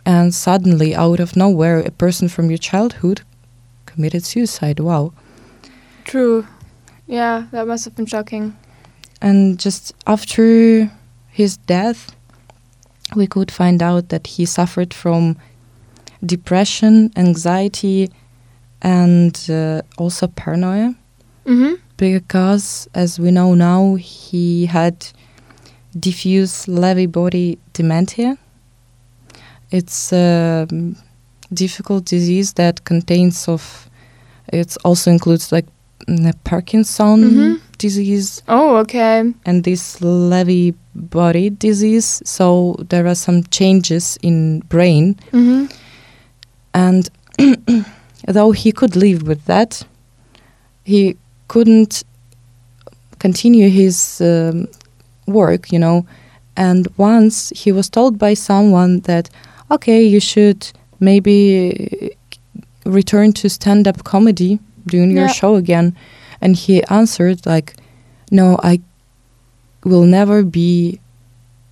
and 0.05 0.33
suddenly, 0.33 0.95
out 0.95 1.19
of 1.19 1.35
nowhere, 1.35 1.79
a 1.79 1.91
person 1.91 2.27
from 2.27 2.49
your 2.49 2.57
childhood 2.57 3.21
committed 3.85 4.25
suicide. 4.25 4.79
Wow. 4.79 5.11
True. 6.03 6.45
Yeah, 7.07 7.45
that 7.51 7.65
must 7.67 7.85
have 7.85 7.95
been 7.95 8.05
shocking. 8.05 8.55
And 9.21 9.57
just 9.57 9.93
after 10.05 10.91
his 11.29 11.57
death, 11.57 12.15
we 13.15 13.27
could 13.27 13.49
find 13.51 13.81
out 13.81 14.09
that 14.09 14.27
he 14.27 14.45
suffered 14.45 14.93
from 14.93 15.37
depression, 16.25 17.11
anxiety, 17.15 18.09
and 18.81 19.49
uh, 19.49 19.81
also 19.97 20.27
paranoia. 20.27 20.93
hmm 21.45 21.73
Because, 21.97 22.87
as 22.93 23.19
we 23.19 23.31
know 23.31 23.55
now, 23.55 23.95
he 23.95 24.67
had 24.67 25.07
diffuse 25.99 26.67
Lewy 26.67 27.07
body 27.11 27.57
dementia. 27.73 28.37
It's 29.71 30.13
a 30.13 30.67
um, 30.69 30.95
difficult 31.51 32.05
disease 32.05 32.53
that 32.53 32.83
contains 32.83 33.47
of. 33.47 33.89
It 34.53 34.77
also 34.83 35.11
includes 35.11 35.51
like 35.51 35.65
Parkinson 36.43 37.21
Mhm. 37.23 37.59
disease 37.77 38.41
Oh, 38.47 38.77
okay. 38.77 39.33
and 39.45 39.63
this 39.63 39.99
Lewy 40.01 40.73
body 40.95 41.49
disease. 41.49 42.21
So 42.25 42.75
there 42.89 43.07
are 43.07 43.15
some 43.15 43.43
changes 43.51 44.17
in 44.21 44.61
brain, 44.69 45.15
hmm 45.31 45.65
and 46.73 47.09
though 48.27 48.51
he 48.51 48.71
could 48.71 48.95
live 48.95 49.27
with 49.27 49.45
that, 49.45 49.83
he 50.83 51.15
couldn't 51.47 52.03
continue 53.19 53.69
his 53.69 54.21
um, 54.21 54.67
work, 55.27 55.71
you 55.71 55.79
know. 55.79 56.05
And 56.55 56.87
once 56.97 57.51
he 57.55 57.71
was 57.71 57.89
told 57.89 58.17
by 58.17 58.33
someone 58.35 58.99
that, 59.01 59.29
okay, 59.71 60.03
you 60.03 60.19
should 60.19 60.71
maybe 60.99 62.11
return 62.85 63.33
to 63.33 63.49
stand 63.49 63.87
up 63.87 64.03
comedy, 64.03 64.59
doing 64.87 65.11
your 65.11 65.27
Yeah. 65.27 65.33
show 65.33 65.55
again. 65.55 65.95
And 66.41 66.55
he 66.55 66.83
answered, 66.85 67.45
like, 67.45 67.75
no, 68.31 68.57
I 68.63 68.79
will 69.83 70.03
never 70.05 70.43
be 70.43 70.99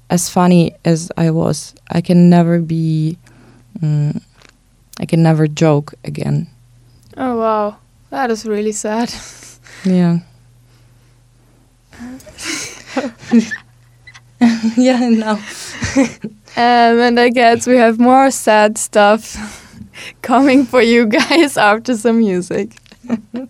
as 0.10 0.30
funny 0.30 0.76
as 0.86 1.12
I 1.18 1.32
was. 1.32 1.74
I 1.90 2.02
can 2.02 2.30
never 2.30 2.60
be. 2.62 3.18
Mm, 3.82 4.22
I 5.00 5.06
can 5.06 5.22
never 5.24 5.48
joke 5.48 5.94
again. 6.04 6.48
Oh, 7.18 7.38
wow. 7.38 7.78
That 8.10 8.32
is 8.32 8.46
really 8.46 8.72
sad. 8.72 9.14
Yeah. 9.84 10.20
yeah, 14.78 15.10
no. 15.10 15.40
Um, 16.58 17.00
and 17.02 17.20
I 17.20 17.32
guess 17.32 17.68
we 17.68 17.76
have 17.76 18.00
more 18.00 18.32
sad 18.32 18.78
stuff 18.78 19.36
coming 20.22 20.64
for 20.66 20.82
you 20.82 21.06
guys 21.06 21.58
after 21.58 21.98
some 21.98 22.20
music. 22.20 22.78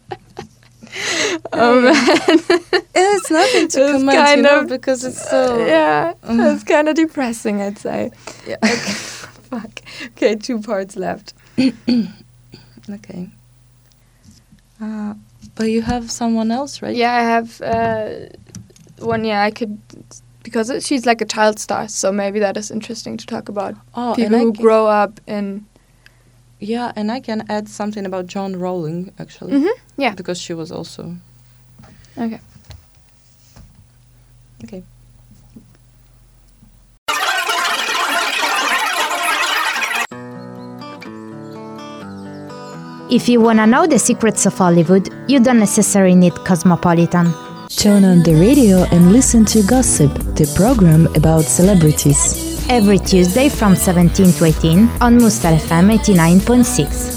oh 1.54 1.82
man, 1.82 1.96
It's 2.98 3.30
nothing 3.32 3.68
to 3.70 3.82
It's 3.84 3.92
comment, 3.92 4.18
kind 4.18 4.38
you 4.38 4.44
know, 4.44 4.60
of- 4.62 4.68
because 4.70 5.04
it's 5.04 5.30
so. 5.30 5.66
yeah, 5.66 6.14
Mm. 6.24 6.54
it's 6.56 6.64
kind 6.64 6.88
of 6.90 6.96
depressing, 6.96 7.62
I'd 7.62 7.78
say. 7.78 8.12
Yeah. 8.48 8.58
Fuck. 8.66 9.82
Okay, 10.12 10.36
two 10.36 10.60
parts 10.62 10.96
left. 10.96 11.34
Okay. 12.88 13.30
Uh, 14.80 15.16
but 15.56 15.72
you 15.72 15.82
have 15.82 16.12
someone 16.12 16.52
else, 16.52 16.84
right? 16.84 16.96
Yeah, 16.96 17.14
I 17.16 17.22
have 17.22 17.60
uh, 17.62 18.10
one. 19.00 19.26
Yeah, 19.26 19.42
I 19.42 19.50
could 19.50 19.80
because 20.44 20.70
it, 20.70 20.84
she's 20.84 21.04
like 21.08 21.20
a 21.20 21.26
child 21.26 21.58
star, 21.58 21.88
so 21.88 22.12
maybe 22.12 22.38
that 22.40 22.58
is 22.58 22.70
interesting 22.70 23.18
to 23.18 23.26
talk 23.26 23.50
about. 23.50 23.74
Oh, 23.96 24.14
People 24.16 24.38
who 24.38 24.54
grow 24.54 24.86
up 24.86 25.20
in. 25.26 25.66
Yeah, 26.60 26.92
and 26.96 27.12
I 27.12 27.20
can 27.20 27.46
add 27.50 27.68
something 27.70 28.06
about 28.06 28.28
Joanne 28.28 28.58
Rowling 28.58 29.12
actually, 29.20 29.54
Mhm, 29.54 29.72
yeah. 29.98 30.14
because 30.16 30.40
she 30.40 30.54
was 30.54 30.72
also 30.72 31.16
Okay. 32.18 32.40
okay. 34.64 34.84
If 43.10 43.30
you 43.30 43.40
wanna 43.40 43.68
know 43.68 43.86
the 43.86 44.00
secrets 44.00 44.46
of 44.46 44.58
Hollywood, 44.58 45.10
you 45.28 45.40
don't 45.40 45.60
necessarily 45.60 46.16
need 46.16 46.34
Cosmopolitan. 46.44 47.32
Turn 47.70 48.04
on 48.04 48.24
the 48.24 48.34
radio 48.36 48.84
and 48.92 49.12
listen 49.14 49.46
to 49.46 49.62
Gossip, 49.64 50.12
the 50.36 50.52
program 50.56 51.08
about 51.16 51.44
celebrities. 51.46 52.55
Every 52.68 52.98
Tuesday 52.98 53.48
from 53.50 53.76
17 53.76 54.34
to 54.34 54.46
18 54.46 54.90
on 55.02 55.20
Mustar 55.20 55.56
FM 55.58 55.92
89.6. 56.00 57.14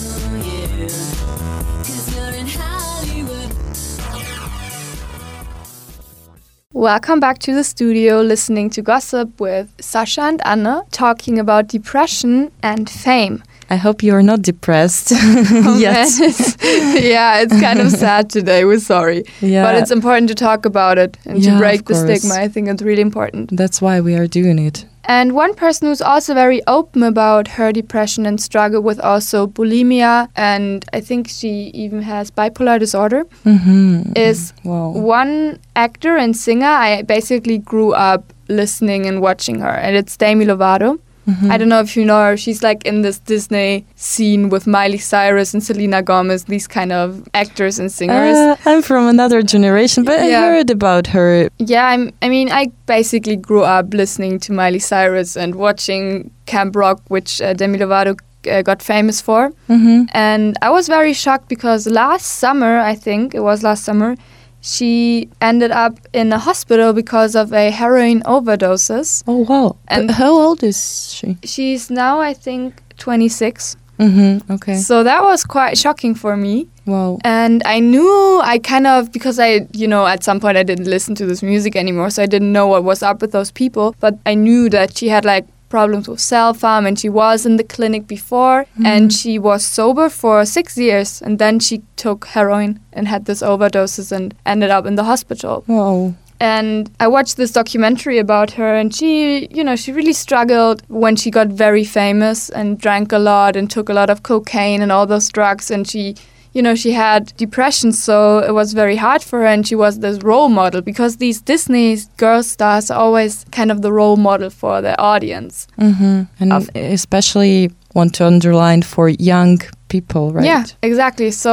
Welcome 6.72 7.18
back 7.18 7.38
to 7.40 7.54
the 7.54 7.64
studio, 7.64 8.20
listening 8.20 8.70
to 8.70 8.82
gossip 8.82 9.40
with 9.40 9.72
Sasha 9.80 10.22
and 10.22 10.40
Anna, 10.46 10.82
talking 10.90 11.38
about 11.38 11.66
depression 11.68 12.52
and 12.62 12.88
fame. 12.88 13.42
I 13.70 13.76
hope 13.76 14.02
you 14.02 14.14
are 14.14 14.22
not 14.22 14.42
depressed 14.42 15.12
Oh, 15.14 15.76
yet. 15.80 15.94
man, 15.94 16.28
it's- 16.28 16.56
yeah, 17.02 17.40
it's 17.40 17.58
kind 17.60 17.80
of 17.80 17.90
sad 17.90 18.30
today. 18.30 18.64
We're 18.64 18.78
sorry, 18.80 19.24
Yeah, 19.40 19.64
but 19.64 19.74
it's 19.76 19.90
important 19.90 20.28
to 20.28 20.34
talk 20.34 20.64
about 20.66 20.98
it 20.98 21.16
and 21.24 21.42
Yeah, 21.42 21.52
to 21.54 21.58
break 21.58 21.86
the 21.86 21.94
course. 21.94 22.20
stigma. 22.20 22.34
I 22.34 22.48
think 22.48 22.68
it's 22.68 22.82
really 22.82 23.02
important. 23.02 23.56
that's 23.56 23.80
why 23.82 24.00
we 24.00 24.14
are 24.14 24.26
doing 24.26 24.58
it. 24.58 24.84
And 25.08 25.32
one 25.34 25.54
person 25.54 25.88
who's 25.88 26.02
also 26.02 26.34
very 26.34 26.60
open 26.66 27.02
about 27.02 27.48
her 27.48 27.72
depression 27.72 28.26
and 28.26 28.38
struggle 28.38 28.82
with 28.82 29.00
also 29.00 29.46
bulimia, 29.46 30.28
and 30.36 30.84
I 30.92 31.00
think 31.00 31.28
she 31.28 31.70
even 31.72 32.02
has 32.02 32.30
bipolar 32.30 32.78
disorder, 32.78 33.24
Mm-hmm. 33.46 34.12
is 34.14 34.52
wow. 34.64 34.90
one 34.90 35.58
actor 35.74 36.16
and 36.18 36.36
singer 36.36 36.66
I 36.66 37.02
basically 37.02 37.56
grew 37.56 37.94
up 37.94 38.34
listening 38.48 39.06
and 39.06 39.22
watching 39.22 39.60
her, 39.60 39.70
and 39.86 39.96
it's 39.96 40.14
Demi 40.16 40.44
Lovato. 40.44 40.98
Mhm. 41.28 41.50
I 41.50 41.58
don't 41.58 41.68
know 41.68 41.80
if 41.80 41.96
you 41.96 42.04
know 42.04 42.20
her. 42.24 42.36
She's 42.36 42.62
like 42.62 42.80
in 42.86 43.02
this 43.02 43.18
Disney 43.18 43.84
scene 43.96 44.48
with 44.48 44.66
Miley 44.66 44.98
Cyrus 44.98 45.52
and 45.54 45.62
Selena 45.62 46.02
Gomez, 46.02 46.44
these 46.44 46.66
kind 46.66 46.90
of 46.92 47.28
actors 47.34 47.78
and 47.78 47.92
singers. 47.92 48.36
Uh, 48.36 48.56
I'm 48.64 48.80
from 48.82 49.06
another 49.08 49.42
generation, 49.42 50.04
but 50.04 50.18
I 50.18 50.30
heard 50.30 50.70
about 50.70 51.06
her. 51.08 51.48
yeah, 51.58 51.86
I'm, 51.88 52.12
I 52.22 52.28
mean, 52.28 52.50
I 52.50 52.72
basically 52.86 53.36
grew 53.36 53.62
up 53.62 53.92
listening 53.92 54.38
to 54.40 54.52
Miley 54.52 54.78
Cyrus 54.78 55.36
and 55.36 55.54
watching 55.54 56.30
Camp 56.46 56.74
Rock, 56.74 57.02
which 57.08 57.42
uh, 57.42 57.52
Demi 57.52 57.78
Lovato 57.78 58.18
uh, 58.50 58.62
got 58.62 58.82
famous 58.82 59.20
for. 59.20 59.50
Mm-hmm. 59.68 60.04
And 60.12 60.56
I 60.62 60.70
was 60.70 60.88
very 60.88 61.12
shocked 61.12 61.48
because 61.48 61.86
last 61.86 62.26
summer, 62.38 62.78
I 62.78 62.94
think 62.94 63.34
it 63.34 63.40
was 63.40 63.62
last 63.62 63.84
summer, 63.84 64.16
she 64.60 65.28
ended 65.40 65.70
up 65.70 65.98
in 66.12 66.32
a 66.32 66.38
hospital 66.38 66.92
because 66.92 67.34
of 67.36 67.52
a 67.52 67.70
heroin 67.70 68.22
overdoses. 68.22 69.22
Oh 69.26 69.38
wow! 69.48 69.76
And- 69.88 70.08
But 70.08 70.16
how 70.16 70.32
old 70.32 70.62
is 70.62 71.12
she? 71.12 71.36
She's 71.44 71.90
now, 71.90 72.20
I 72.20 72.34
think, 72.34 72.82
26. 72.98 73.76
Mm-hmm. 73.98 74.52
Okay. 74.52 74.76
So 74.76 75.02
that 75.02 75.22
was 75.24 75.42
quite 75.44 75.76
shocking 75.76 76.14
for 76.14 76.36
me. 76.36 76.68
Wow. 76.86 77.18
And 77.24 77.62
I 77.66 77.80
knew 77.80 78.40
I 78.44 78.58
kind 78.60 78.86
of, 78.86 79.10
because 79.10 79.40
I, 79.40 79.66
you 79.72 79.88
know, 79.88 80.06
at 80.06 80.22
some 80.22 80.38
point 80.38 80.56
I 80.56 80.62
didn't 80.62 80.86
listen 80.86 81.16
to 81.16 81.26
this 81.26 81.42
music 81.42 81.74
anymore, 81.74 82.10
so 82.10 82.22
I 82.22 82.26
didn't 82.26 82.52
know 82.52 82.68
what 82.68 82.84
was 82.84 83.02
up 83.02 83.20
with 83.20 83.32
those 83.32 83.50
people. 83.50 83.96
But 83.98 84.14
I 84.24 84.34
knew 84.34 84.68
that 84.70 84.96
she 84.96 85.08
had 85.08 85.24
like 85.24 85.46
problems 85.68 86.08
with 86.08 86.20
self 86.20 86.62
harm 86.62 86.86
and 86.86 86.98
she 86.98 87.08
was 87.08 87.44
in 87.44 87.56
the 87.56 87.64
clinic 87.64 88.06
before 88.06 88.66
and 88.84 89.10
mm-hmm. 89.10 89.18
she 89.20 89.38
was 89.38 89.64
sober 89.64 90.08
for 90.08 90.44
six 90.44 90.76
years 90.76 91.22
and 91.22 91.38
then 91.38 91.58
she 91.58 91.82
took 91.96 92.26
heroin 92.26 92.80
and 92.92 93.08
had 93.08 93.24
this 93.26 93.42
overdoses 93.42 94.12
and 94.12 94.34
ended 94.46 94.70
up 94.70 94.86
in 94.86 94.94
the 94.96 95.04
hospital. 95.04 95.64
Wow. 95.66 96.14
And 96.40 96.90
I 97.00 97.08
watched 97.08 97.36
this 97.36 97.50
documentary 97.50 98.18
about 98.18 98.52
her, 98.52 98.76
and 98.76 98.94
she, 98.94 99.48
you 99.48 99.64
know, 99.64 99.74
she 99.74 99.90
really 99.90 100.12
struggled 100.12 100.82
when 100.86 101.16
she 101.16 101.32
got 101.32 101.48
very 101.48 101.82
famous 101.82 102.48
and 102.48 102.78
drank 102.78 103.10
a 103.10 103.18
lot 103.18 103.56
and 103.56 103.68
took 103.68 103.88
a 103.88 103.92
lot 103.92 104.08
of 104.08 104.22
cocaine 104.22 104.80
and 104.80 104.92
all 104.92 105.04
those 105.04 105.28
drugs. 105.30 105.68
And 105.68 105.88
she, 105.88 106.14
you 106.58 106.62
know, 106.62 106.74
she 106.74 106.90
had 106.92 107.32
depression, 107.36 107.92
so 107.92 108.40
it 108.40 108.52
was 108.52 108.72
very 108.72 108.96
hard 108.96 109.22
for 109.22 109.38
her. 109.42 109.46
And 109.46 109.64
she 109.68 109.76
was 109.76 110.00
this 110.00 110.18
role 110.24 110.48
model 110.48 110.80
because 110.82 111.12
these 111.18 111.40
Disney 111.40 111.96
girl 112.16 112.42
stars 112.42 112.90
are 112.90 112.98
always 112.98 113.44
kind 113.52 113.70
of 113.70 113.80
the 113.82 113.92
role 113.92 114.16
model 114.16 114.50
for 114.50 114.82
their 114.82 115.00
audience. 115.12 115.68
hmm 115.78 116.22
And 116.40 116.52
Of- 116.52 116.70
especially 116.74 117.70
want 117.94 118.14
to 118.16 118.26
underline 118.26 118.82
for 118.82 119.08
young 119.08 119.60
people, 119.88 120.32
right? 120.32 120.44
Yeah, 120.44 120.64
exactly. 120.82 121.30
So 121.30 121.52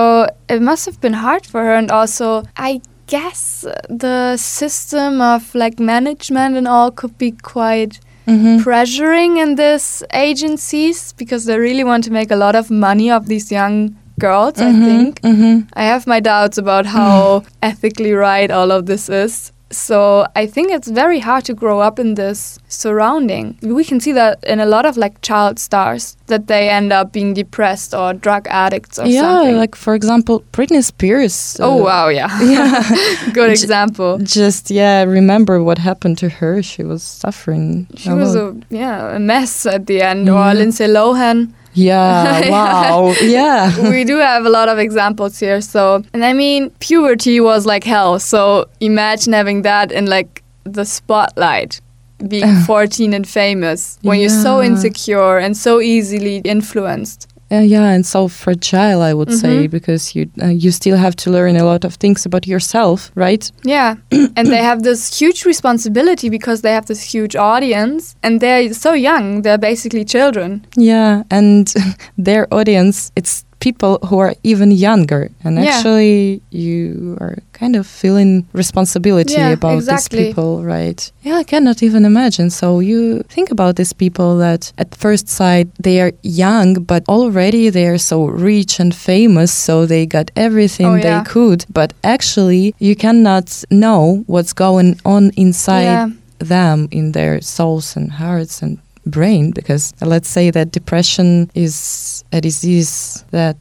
it 0.50 0.62
must 0.62 0.86
have 0.88 1.00
been 1.02 1.13
hard 1.13 1.46
for 1.46 1.62
her, 1.68 1.76
and 1.82 1.91
also 1.91 2.28
I 2.58 2.82
guess 3.08 3.65
the 4.06 4.38
system 4.38 5.22
of 5.22 5.54
like 5.54 5.80
management 5.80 6.58
and 6.58 6.68
all 6.68 6.89
could 6.91 7.15
be 7.18 7.32
quite 7.54 8.00
hmm 8.26 8.58
pressuring 8.65 9.38
in 9.44 9.50
these 9.56 9.89
agencies 10.12 11.13
because 11.22 11.46
they 11.46 11.58
really 11.60 11.84
want 11.84 12.04
to 12.04 12.12
make 12.12 12.32
a 12.34 12.39
lot 12.46 12.56
of 12.56 12.72
money 12.72 13.12
of 13.18 13.22
these 13.28 13.52
young 13.52 13.96
girls. 14.19 14.60
I 14.60 14.71
think 14.71 15.19
hmm 15.21 15.60
I 15.73 15.84
have 15.84 16.08
my 16.08 16.19
doubts 16.19 16.58
about 16.58 16.86
how 16.86 17.43
ethically 17.62 18.13
right 18.13 18.49
all 18.51 18.71
of 18.71 18.86
this 18.86 19.10
is. 19.10 19.51
So 19.71 20.25
I 20.36 20.45
think 20.45 20.71
it's 20.71 20.88
very 20.88 21.19
hard 21.19 21.43
to 21.45 21.54
grow 21.54 21.80
up 21.82 21.99
in 21.99 22.13
this 22.15 22.60
surrounding. 22.67 23.58
We 23.62 23.84
can 23.84 23.99
see 23.99 24.13
that 24.13 24.41
in 24.45 24.60
a 24.60 24.65
lot 24.65 24.86
of 24.86 24.95
like 24.95 25.19
child 25.21 25.60
stars 25.60 26.15
that 26.28 26.47
they 26.47 26.69
end 26.69 26.93
up 26.93 27.12
being 27.12 27.34
depressed 27.34 27.93
or 27.93 28.13
drug 28.13 28.47
addicts 28.47 28.99
or 28.99 29.06
Yeah, 29.08 29.21
something. 29.21 29.58
like 29.58 29.75
for 29.75 29.93
example, 29.95 30.43
Britney 30.54 30.84
Spears. 30.84 31.58
oh 31.60 31.80
uh, 31.80 31.84
wow, 31.84 32.08
yeah. 32.10 32.30
Yeah. 32.56 33.32
Good 33.34 33.49
example. 33.51 34.19
Just 34.19 34.69
yeah, 34.71 35.04
remember 35.04 35.62
what 35.62 35.78
happened 35.80 36.19
to 36.19 36.30
her? 36.30 36.62
She 36.63 36.84
was 36.84 37.01
suffering. 37.04 37.88
She 37.97 38.12
was 38.12 38.36
a 38.36 38.56
yeah, 38.69 39.15
a 39.15 39.19
mess 39.19 39.65
at 39.65 39.88
the 39.88 40.01
end. 40.01 40.30
Or 40.30 40.54
Lindsay 40.54 40.86
Lohan. 40.88 41.51
Yeah. 41.76 42.40
Yeah. 42.40 42.50
Wow. 42.50 43.14
yeah. 43.22 43.90
we 43.90 44.04
do 44.04 44.18
have 44.18 44.46
a 44.46 44.50
lot 44.50 44.70
of 44.70 44.80
examples 44.80 45.40
here. 45.40 45.62
So, 45.62 46.04
and 46.14 46.26
I 46.26 46.34
mean, 46.34 46.72
puberty 46.80 47.40
was 47.40 47.66
like 47.66 47.84
hell. 47.84 48.20
So 48.20 48.68
imagine 48.80 49.34
having 49.34 49.62
that 49.64 49.92
in 49.92 50.08
like 50.08 50.44
the 50.64 50.86
spotlight, 50.86 51.82
being 52.28 52.56
14 52.66 53.14
and 53.14 53.28
famous 53.28 54.00
when 54.02 54.20
you're 54.20 54.30
so 54.30 54.62
insecure 54.62 55.38
and 55.38 55.56
so 55.56 55.82
easily 55.82 56.38
influenced. 56.38 57.30
Uh, 57.52 57.58
yeah, 57.60 57.90
and 57.94 58.04
so 58.06 58.28
fragile, 58.28 59.02
I 59.04 59.14
would 59.14 59.32
say, 59.32 59.68
Mhm. 59.68 59.70
because 59.72 60.16
you 60.16 60.26
uh, 60.42 60.48
you 60.48 60.72
still 60.72 60.98
have 60.98 61.16
to 61.16 61.30
learn 61.32 61.56
a 61.56 61.64
lot 61.64 61.86
of 61.86 61.94
things 61.96 62.26
about 62.26 62.48
yourself, 62.48 63.12
right? 63.16 63.52
Yeah. 63.64 63.96
and 64.36 64.48
they 64.48 64.64
have 64.64 64.82
this 64.82 65.20
huge 65.22 65.46
responsibility 65.46 66.30
because 66.30 66.62
they 66.62 66.74
have 66.74 66.86
this 66.88 67.14
huge 67.14 67.36
audience 67.36 68.16
and 68.24 68.40
they're 68.42 68.74
so 68.74 68.94
young. 68.94 69.44
They're 69.44 69.60
basically 69.60 70.06
children. 70.06 70.66
Yeah, 70.76 71.22
and 71.30 71.72
their 72.18 72.48
audience, 72.52 73.12
it's 73.16 73.45
people 73.67 73.93
who 74.08 74.17
are 74.25 74.34
even 74.51 74.69
younger, 74.88 75.23
and 75.45 75.54
Yeah. 75.58 75.63
actually 75.65 76.41
you 76.65 76.82
are 77.23 77.36
kind 77.62 77.75
of 77.80 77.86
feeling 78.01 78.32
responsibility 78.54 79.39
Yeah, 79.41 79.54
about 79.60 79.78
exactly. 79.78 80.17
these 80.17 80.28
people, 80.28 80.51
right? 80.78 80.99
Yeah, 81.28 81.38
I 81.43 81.45
cannot 81.54 81.78
even 81.88 82.04
imagine. 82.06 82.49
So 82.62 82.67
you 82.91 83.01
think 83.36 83.47
about 83.51 83.73
these 83.75 83.93
people 84.04 84.30
that 84.45 84.62
at 84.84 84.89
first 85.04 85.25
sight 85.39 85.67
they 85.88 85.97
are 86.04 86.12
young, 86.45 86.69
but 86.91 87.01
already 87.08 87.63
they 87.71 87.86
are 87.93 88.01
so 88.12 88.17
rich 88.51 88.80
and 88.84 88.91
famous, 89.12 89.51
so 89.67 89.73
they 89.86 90.06
got 90.17 90.28
everything 90.36 90.88
Oh, 90.88 91.01
they 91.08 91.17
yeah. 91.17 91.23
could, 91.34 91.60
but 91.80 91.89
actually 92.04 92.63
you 92.88 92.95
cannot 93.06 93.45
know 93.69 94.01
what's 94.34 94.54
going 94.54 94.89
on 95.04 95.23
inside 95.45 96.12
them 96.56 96.88
in 96.91 97.06
their 97.13 97.41
souls 97.41 97.95
and 97.97 98.12
hearts 98.21 98.62
and 98.63 98.78
brain 99.06 99.52
because 99.52 99.94
let's 100.02 100.28
say 100.28 100.52
that 100.52 100.72
depression 100.72 101.50
is 101.54 102.24
a 102.34 102.41
disease 102.41 103.24
that 103.32 103.58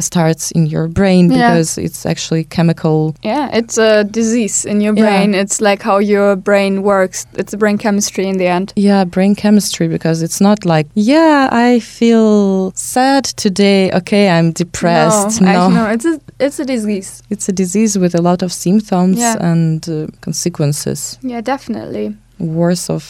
starts 0.00 0.50
in 0.52 0.66
your 0.66 0.88
brain 0.88 1.30
Yeah. 1.30 1.50
because 1.50 1.78
it's 1.78 2.04
actually 2.06 2.44
chemical 2.44 3.14
Yeah, 3.22 3.48
it's 3.52 3.78
a 3.78 4.04
disease 4.04 4.64
in 4.64 4.80
your 4.80 4.92
brain 4.94 5.32
Yeah. 5.34 5.42
It's 5.42 5.60
like 5.60 5.82
how 5.82 5.98
your 5.98 6.36
brain 6.36 6.82
works. 6.82 7.26
It's 7.34 7.52
a 7.54 7.56
brain 7.56 7.78
chemistry 7.78 8.26
in 8.28 8.38
the 8.38 8.46
end. 8.46 8.72
yeah 8.76 9.04
brain 9.04 9.34
chemistry 9.34 9.88
because 9.88 10.22
it's 10.24 10.40
not 10.40 10.64
like 10.64 10.86
yeah 10.94 11.48
i 11.52 11.80
feel 11.80 12.72
sad 12.74 13.24
today 13.24 13.90
okay 13.92 14.28
i'm 14.30 14.52
depressed 14.52 15.40
No, 15.40 15.48
actually, 15.48 15.74
no, 15.74 15.86
it's 15.94 16.04
a 16.04 16.20
it's 16.40 16.58
a 16.60 16.64
disease. 16.64 17.22
it's 17.30 17.48
a 17.48 17.52
disease 17.52 17.98
with 17.98 18.14
a 18.14 18.22
lot 18.22 18.42
of 18.42 18.52
symptoms 18.52 19.18
Yeah. 19.18 19.36
and 19.52 19.88
uh, 19.88 20.06
consequences 20.20 21.18
Yeah, 21.22 21.40
definitely. 21.40 22.16
worse 22.38 22.90
of 22.90 23.04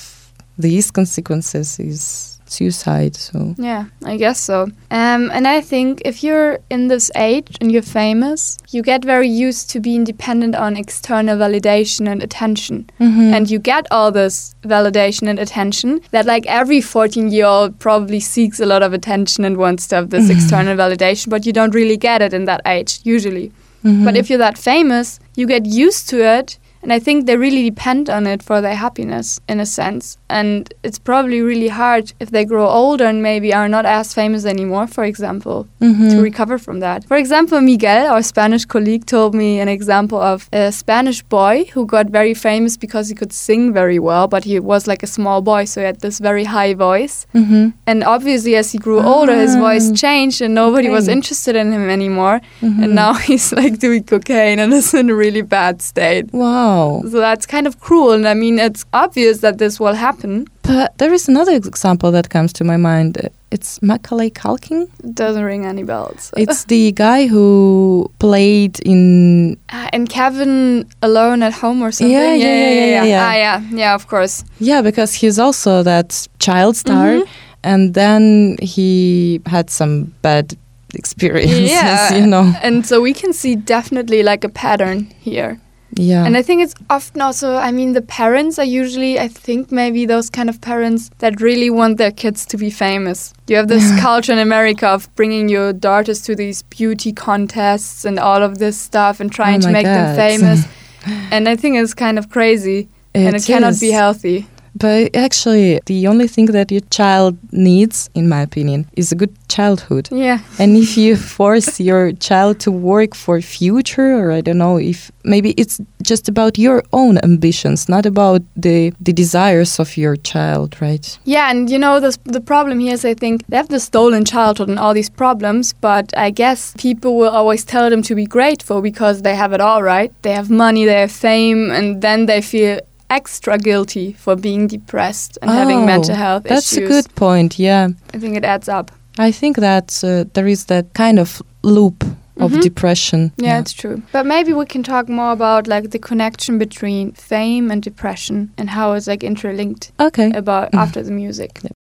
these 0.59 0.91
consequences 0.91 1.79
is 1.79 2.29
suicide 2.47 3.17
so 3.17 3.55
Yeah, 3.57 3.87
I 4.05 4.17
guess 4.19 4.39
so. 4.39 4.65
Um, 4.91 5.31
and 5.33 5.49
I 5.49 5.61
think 5.63 6.03
if 6.05 6.23
you're 6.23 6.59
in 6.69 6.89
this 6.89 7.11
age 7.17 7.57
and 7.61 7.73
you're 7.73 7.81
famous, 8.03 8.59
you 8.71 8.83
get 8.83 9.05
very 9.05 9.29
used 9.29 9.71
to 9.71 9.81
being 9.81 10.05
dependent 10.05 10.55
on 10.55 10.77
external 10.77 11.37
validation 11.39 12.07
and 12.13 12.23
attention. 12.23 12.91
Mhm. 13.01 13.33
And 13.35 13.51
you 13.51 13.59
get 13.59 13.87
all 13.91 14.13
this 14.13 14.55
validation 14.65 15.29
and 15.29 15.39
attention 15.39 16.01
that, 16.11 16.27
like, 16.27 16.45
every 16.47 16.81
14 16.83 17.31
year 17.31 17.47
old 17.47 17.79
probably 17.79 18.21
seeks 18.21 18.61
a 18.61 18.67
lot 18.67 18.83
of 18.83 18.93
attention 18.93 19.45
and 19.47 19.57
wants 19.57 19.87
to 19.89 19.97
have 19.97 20.11
this 20.11 20.29
external 20.29 20.77
validation, 20.77 21.31
but 21.31 21.47
you 21.47 21.53
don't 21.53 21.75
really 21.75 21.97
get 21.97 22.21
it 22.21 22.35
in 22.35 22.45
that 22.45 22.61
age, 22.67 23.01
usually. 23.05 23.51
Mhm. 23.85 24.05
But 24.05 24.17
if 24.17 24.29
you're 24.29 24.39
that 24.39 24.59
famous, 24.59 25.19
you 25.37 25.47
get 25.47 25.65
used 25.67 26.09
to 26.11 26.19
it. 26.39 26.59
And 26.83 26.93
I 26.93 26.99
think 26.99 27.27
they 27.27 27.37
really 27.37 27.63
depend 27.71 28.11
on 28.11 28.27
it 28.27 28.43
for 28.43 28.61
their 28.61 28.75
happiness, 28.75 29.41
in 29.49 29.61
a 29.61 29.67
sense. 29.67 30.19
And 30.29 30.73
it's 30.83 30.99
probably 30.99 31.41
really 31.41 31.69
hard 31.69 32.13
if 32.19 32.31
they 32.31 32.45
grow 32.45 32.67
older 32.69 33.05
and 33.05 33.23
maybe 33.23 33.55
are 33.55 33.69
not 33.69 33.87
as 33.87 34.13
famous 34.15 34.45
anymore, 34.45 34.87
for 34.97 35.05
example, 35.05 35.67
Mhm. 35.81 36.11
to 36.11 36.21
recover 36.23 36.59
from 36.59 36.81
that. 36.81 37.05
For 37.05 37.17
example, 37.17 37.61
Miguel, 37.61 38.07
our 38.13 38.23
Spanish 38.23 38.65
colleague, 38.65 39.05
told 39.07 39.33
me 39.35 39.61
an 39.61 39.69
example 39.69 40.19
of 40.33 40.49
a 40.53 40.73
Spanish 40.73 41.23
boy 41.23 41.55
who 41.75 41.87
got 41.87 42.07
very 42.21 42.35
famous 42.35 42.77
because 42.77 43.09
he 43.11 43.15
could 43.15 43.33
sing 43.33 43.73
very 43.73 43.99
well, 44.09 44.27
but 44.35 44.43
he 44.45 44.59
was 44.73 44.87
like 44.89 45.03
a 45.05 45.11
small 45.19 45.41
boy, 45.53 45.65
so 45.65 45.81
he 45.81 45.87
had 45.87 46.01
this 46.01 46.19
very 46.19 46.45
high 46.57 46.75
voice. 46.75 47.27
Mhm. 47.35 47.73
And 47.87 48.03
obviously, 48.15 48.57
as 48.57 48.73
he 48.73 48.79
grew 48.79 49.01
older, 49.15 49.37
his 49.47 49.55
voice 49.67 49.87
Ah, 49.91 49.95
changed 50.05 50.41
and 50.45 50.55
nobody 50.55 50.89
was 50.99 51.07
interested 51.17 51.55
in 51.63 51.71
him 51.73 51.89
anymore. 51.99 52.41
Mhm. 52.61 52.83
And 52.83 52.95
now 52.95 53.13
he's 53.29 53.53
like 53.53 53.79
doing 53.79 54.03
cocaine 54.03 54.59
and 54.63 54.73
is 54.73 54.93
in 54.95 55.11
a 55.11 55.15
really 55.15 55.43
bad 55.43 55.81
state. 55.83 56.27
Wow. 56.33 56.72
So 57.11 57.19
that's 57.21 57.47
kind 57.47 57.67
of 57.67 57.75
cruel. 57.81 58.13
And 58.13 58.27
I 58.27 58.35
mean, 58.35 58.59
it's 58.59 58.85
obvious 58.93 59.41
that 59.41 59.59
this 59.59 59.79
will 59.81 59.95
happen. 59.95 60.47
But 60.63 60.97
there 60.99 61.13
is 61.15 61.29
another 61.29 61.53
example 61.53 62.11
that 62.13 62.29
comes 62.31 62.53
to 62.55 62.65
my 62.65 62.77
mind. 62.77 63.17
It's 63.51 63.81
Macaulay 63.83 64.31
Culkin. 64.31 64.89
It 65.05 65.15
doesn't 65.15 65.45
ring 65.45 65.67
any 65.67 65.83
bells. 65.85 66.31
It's 66.37 66.65
the 66.65 66.93
guy 66.93 67.27
who 67.29 68.11
played 68.19 68.81
in. 68.87 69.57
Uh, 69.73 69.89
and 69.93 70.09
Kevin 70.09 70.85
alone 71.03 71.43
at 71.47 71.53
home 71.53 71.83
or 71.85 71.93
something. 71.93 72.17
Yeah, 72.17 72.35
yeah, 72.35 72.71
yeah, 72.71 72.75
yeah, 72.85 73.05
yeah. 73.05 73.27
Ah, 73.29 73.35
yeah, 73.35 73.61
yeah, 73.79 73.95
of 73.95 74.07
course. 74.07 74.45
Yeah, 74.61 74.83
because 74.83 75.13
he's 75.21 75.39
also 75.39 75.83
that 75.83 76.29
child 76.39 76.77
star. 76.77 77.07
Mhm. 77.09 77.27
And 77.65 77.95
then 77.95 78.57
he 78.63 79.41
had 79.47 79.71
some 79.71 80.13
bad 80.23 80.57
experiences, 80.95 81.71
Yeah, 81.83 82.15
you 82.15 82.27
know. 82.27 82.53
And 82.63 82.87
so 82.87 83.01
we 83.01 83.13
can 83.13 83.33
see 83.33 83.57
definitely 83.57 84.23
like 84.23 84.45
a 84.47 84.49
pattern 84.49 85.07
here. 85.21 85.59
Yeah. 85.95 86.25
And 86.25 86.37
I 86.37 86.43
think 86.43 86.63
it's 86.63 86.75
often 86.89 87.21
also, 87.21 87.57
I 87.57 87.71
mean, 87.71 87.93
the 87.93 88.03
parents 88.03 88.59
are 88.59 88.65
usually, 88.65 89.19
I 89.19 89.29
think, 89.29 89.71
maybe 89.71 90.07
those 90.07 90.31
kind 90.31 90.49
of 90.49 90.61
parents 90.61 91.11
that 91.19 91.41
really 91.41 91.71
want 91.71 91.99
their 91.99 92.11
kids 92.11 92.47
to 92.47 92.57
be 92.57 92.71
famous. 92.71 93.35
You 93.47 93.57
have 93.57 93.69
this 93.69 94.01
culture 94.01 94.33
in 94.33 94.39
America 94.39 94.89
of 94.89 95.15
bringing 95.15 95.49
your 95.49 95.73
daughters 95.73 96.23
to 96.23 96.35
these 96.35 96.63
beauty 96.63 97.13
contests 97.13 98.05
and 98.05 98.19
all 98.19 98.43
of 98.43 98.59
this 98.59 98.81
stuff 98.81 99.21
and 99.21 99.31
trying 99.31 99.59
Oh 99.59 99.67
to 99.67 99.73
make 99.73 99.85
them 99.85 100.17
famous. 100.17 100.65
and 101.31 101.49
I 101.49 101.57
think 101.57 101.77
it's 101.77 101.95
kind 101.95 102.19
of 102.19 102.31
crazy 102.31 102.89
and 103.15 103.37
it 103.37 103.45
cannot 103.45 103.79
be 103.79 103.91
healthy. 103.91 104.47
But 104.75 105.15
actually, 105.15 105.81
the 105.87 106.07
only 106.07 106.29
thing 106.29 106.47
that 106.47 106.71
your 106.71 106.81
child 106.91 107.37
needs, 107.53 108.09
in 108.15 108.29
my 108.29 108.43
opinion, 108.43 108.87
is 108.97 109.13
a 109.13 109.15
good 109.15 109.35
childhood. 109.49 110.09
Yeah. 110.11 110.41
And 110.59 110.77
if 110.77 110.97
you 110.97 111.17
force 111.37 111.79
your 111.81 112.13
child 112.13 112.61
to 112.61 112.71
work 112.71 113.15
for 113.15 113.41
future, 113.41 114.17
or 114.19 114.33
I 114.33 114.41
don't 114.41 114.59
know, 114.59 114.79
if 114.79 115.11
maybe 115.25 115.51
it's 115.53 115.81
just 116.03 116.29
about 116.29 116.59
your 116.59 116.83
own 116.93 117.19
ambitions, 117.23 117.89
not 117.89 118.07
about 118.07 118.43
the 118.57 118.93
the 119.01 119.13
desires 119.13 119.79
of 119.79 119.97
your 119.97 120.17
child, 120.17 120.81
right? 120.81 121.19
Yeah, 121.25 121.51
and 121.51 121.71
you 121.71 121.79
know, 121.79 122.01
the, 122.01 122.17
the 122.25 122.41
problem 122.41 122.81
here 122.81 122.95
is 122.95 123.05
I 123.05 123.15
think 123.15 123.47
they 123.49 123.57
have 123.57 123.69
the 123.69 123.81
stolen 123.81 124.25
childhood 124.25 124.69
and 124.69 124.79
all 124.79 124.95
these 124.95 125.11
problems, 125.11 125.73
but 125.73 126.17
I 126.17 126.31
guess 126.31 126.75
people 126.79 127.17
will 127.17 127.31
always 127.31 127.65
tell 127.65 127.91
them 127.91 128.03
to 128.03 128.15
be 128.15 128.27
grateful 128.27 128.81
because 128.83 129.23
they 129.23 129.35
have 129.35 129.53
it 129.53 129.61
all 129.61 129.83
right. 129.83 130.13
They 130.23 130.33
have 130.33 130.51
money, 130.51 130.85
they 130.85 131.01
have 131.01 131.13
fame, 131.13 131.71
and 131.71 132.03
then 132.03 132.27
they 132.27 132.41
feel 132.41 132.81
extra 133.13 133.59
guilty 133.59 134.13
for 134.15 134.35
being 134.37 134.67
depressed 134.69 135.39
and 135.43 135.51
having 135.51 135.83
Oh, 135.83 135.87
mental 135.87 136.15
health 136.15 136.45
That's 136.45 136.73
issues. 136.73 136.89
That's 136.89 137.07
a 137.07 137.09
good 137.09 137.15
point. 137.15 137.59
Yeah, 137.59 137.89
I 138.15 138.19
think 138.19 138.37
it 138.37 138.45
adds 138.45 138.69
up. 138.69 138.91
I 139.19 139.31
think 139.33 139.57
that 139.59 140.03
uh, 140.05 140.25
there 140.35 140.49
is 140.49 140.65
that 140.67 140.85
kind 140.95 141.19
of 141.19 141.43
loop 141.63 142.05
of 142.41 142.53
Mhm. 142.53 142.63
depression. 142.63 143.31
Yeah, 143.37 143.61
it's 143.61 143.75
true. 143.75 144.01
But 144.13 144.25
maybe 144.27 144.53
we 144.55 144.65
can 144.65 144.83
talk 144.83 145.09
more 145.09 145.33
about 145.33 145.67
like 145.69 145.91
the 145.91 145.99
connection 145.99 146.59
between 146.59 147.13
fame 147.13 147.71
and 147.73 147.83
depression 147.83 148.49
and 148.59 148.71
how 148.71 148.95
it's 148.97 149.07
like 149.07 149.23
interlinked 149.27 149.93
okay. 150.01 150.33
about 150.35 150.73
Mhm. 150.73 150.79
after 150.83 151.03
the 151.05 151.13
music. 151.13 151.61
Yeah. 151.63 151.71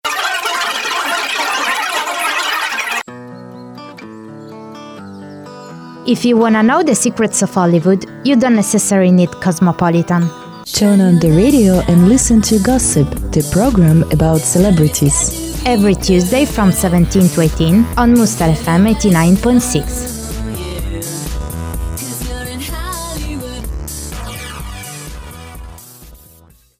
If 6.04 6.24
you 6.24 6.36
wanna 6.36 6.62
know 6.62 6.82
the 6.82 6.94
secrets 6.96 7.42
of 7.42 7.54
Hollywood, 7.54 8.04
you 8.24 8.34
don't 8.36 8.56
necessarily 8.56 9.12
need 9.12 9.30
Cosmopolitan. 9.40 10.28
Turn 10.66 11.00
on 11.00 11.18
the 11.18 11.30
radio 11.30 11.80
and 11.88 12.08
listen 12.08 12.40
to 12.42 12.58
Gossip, 12.60 13.08
the 13.32 13.46
program 13.52 14.02
about 14.12 14.38
celebrities. 14.40 15.62
Every 15.66 15.94
Tuesday 15.94 16.44
from 16.44 16.72
17 16.72 17.28
to 17.30 17.40
18 17.40 17.84
on 17.96 18.14
Mustar 18.14 18.52
FM 18.54 18.86
89.6. 18.94 20.12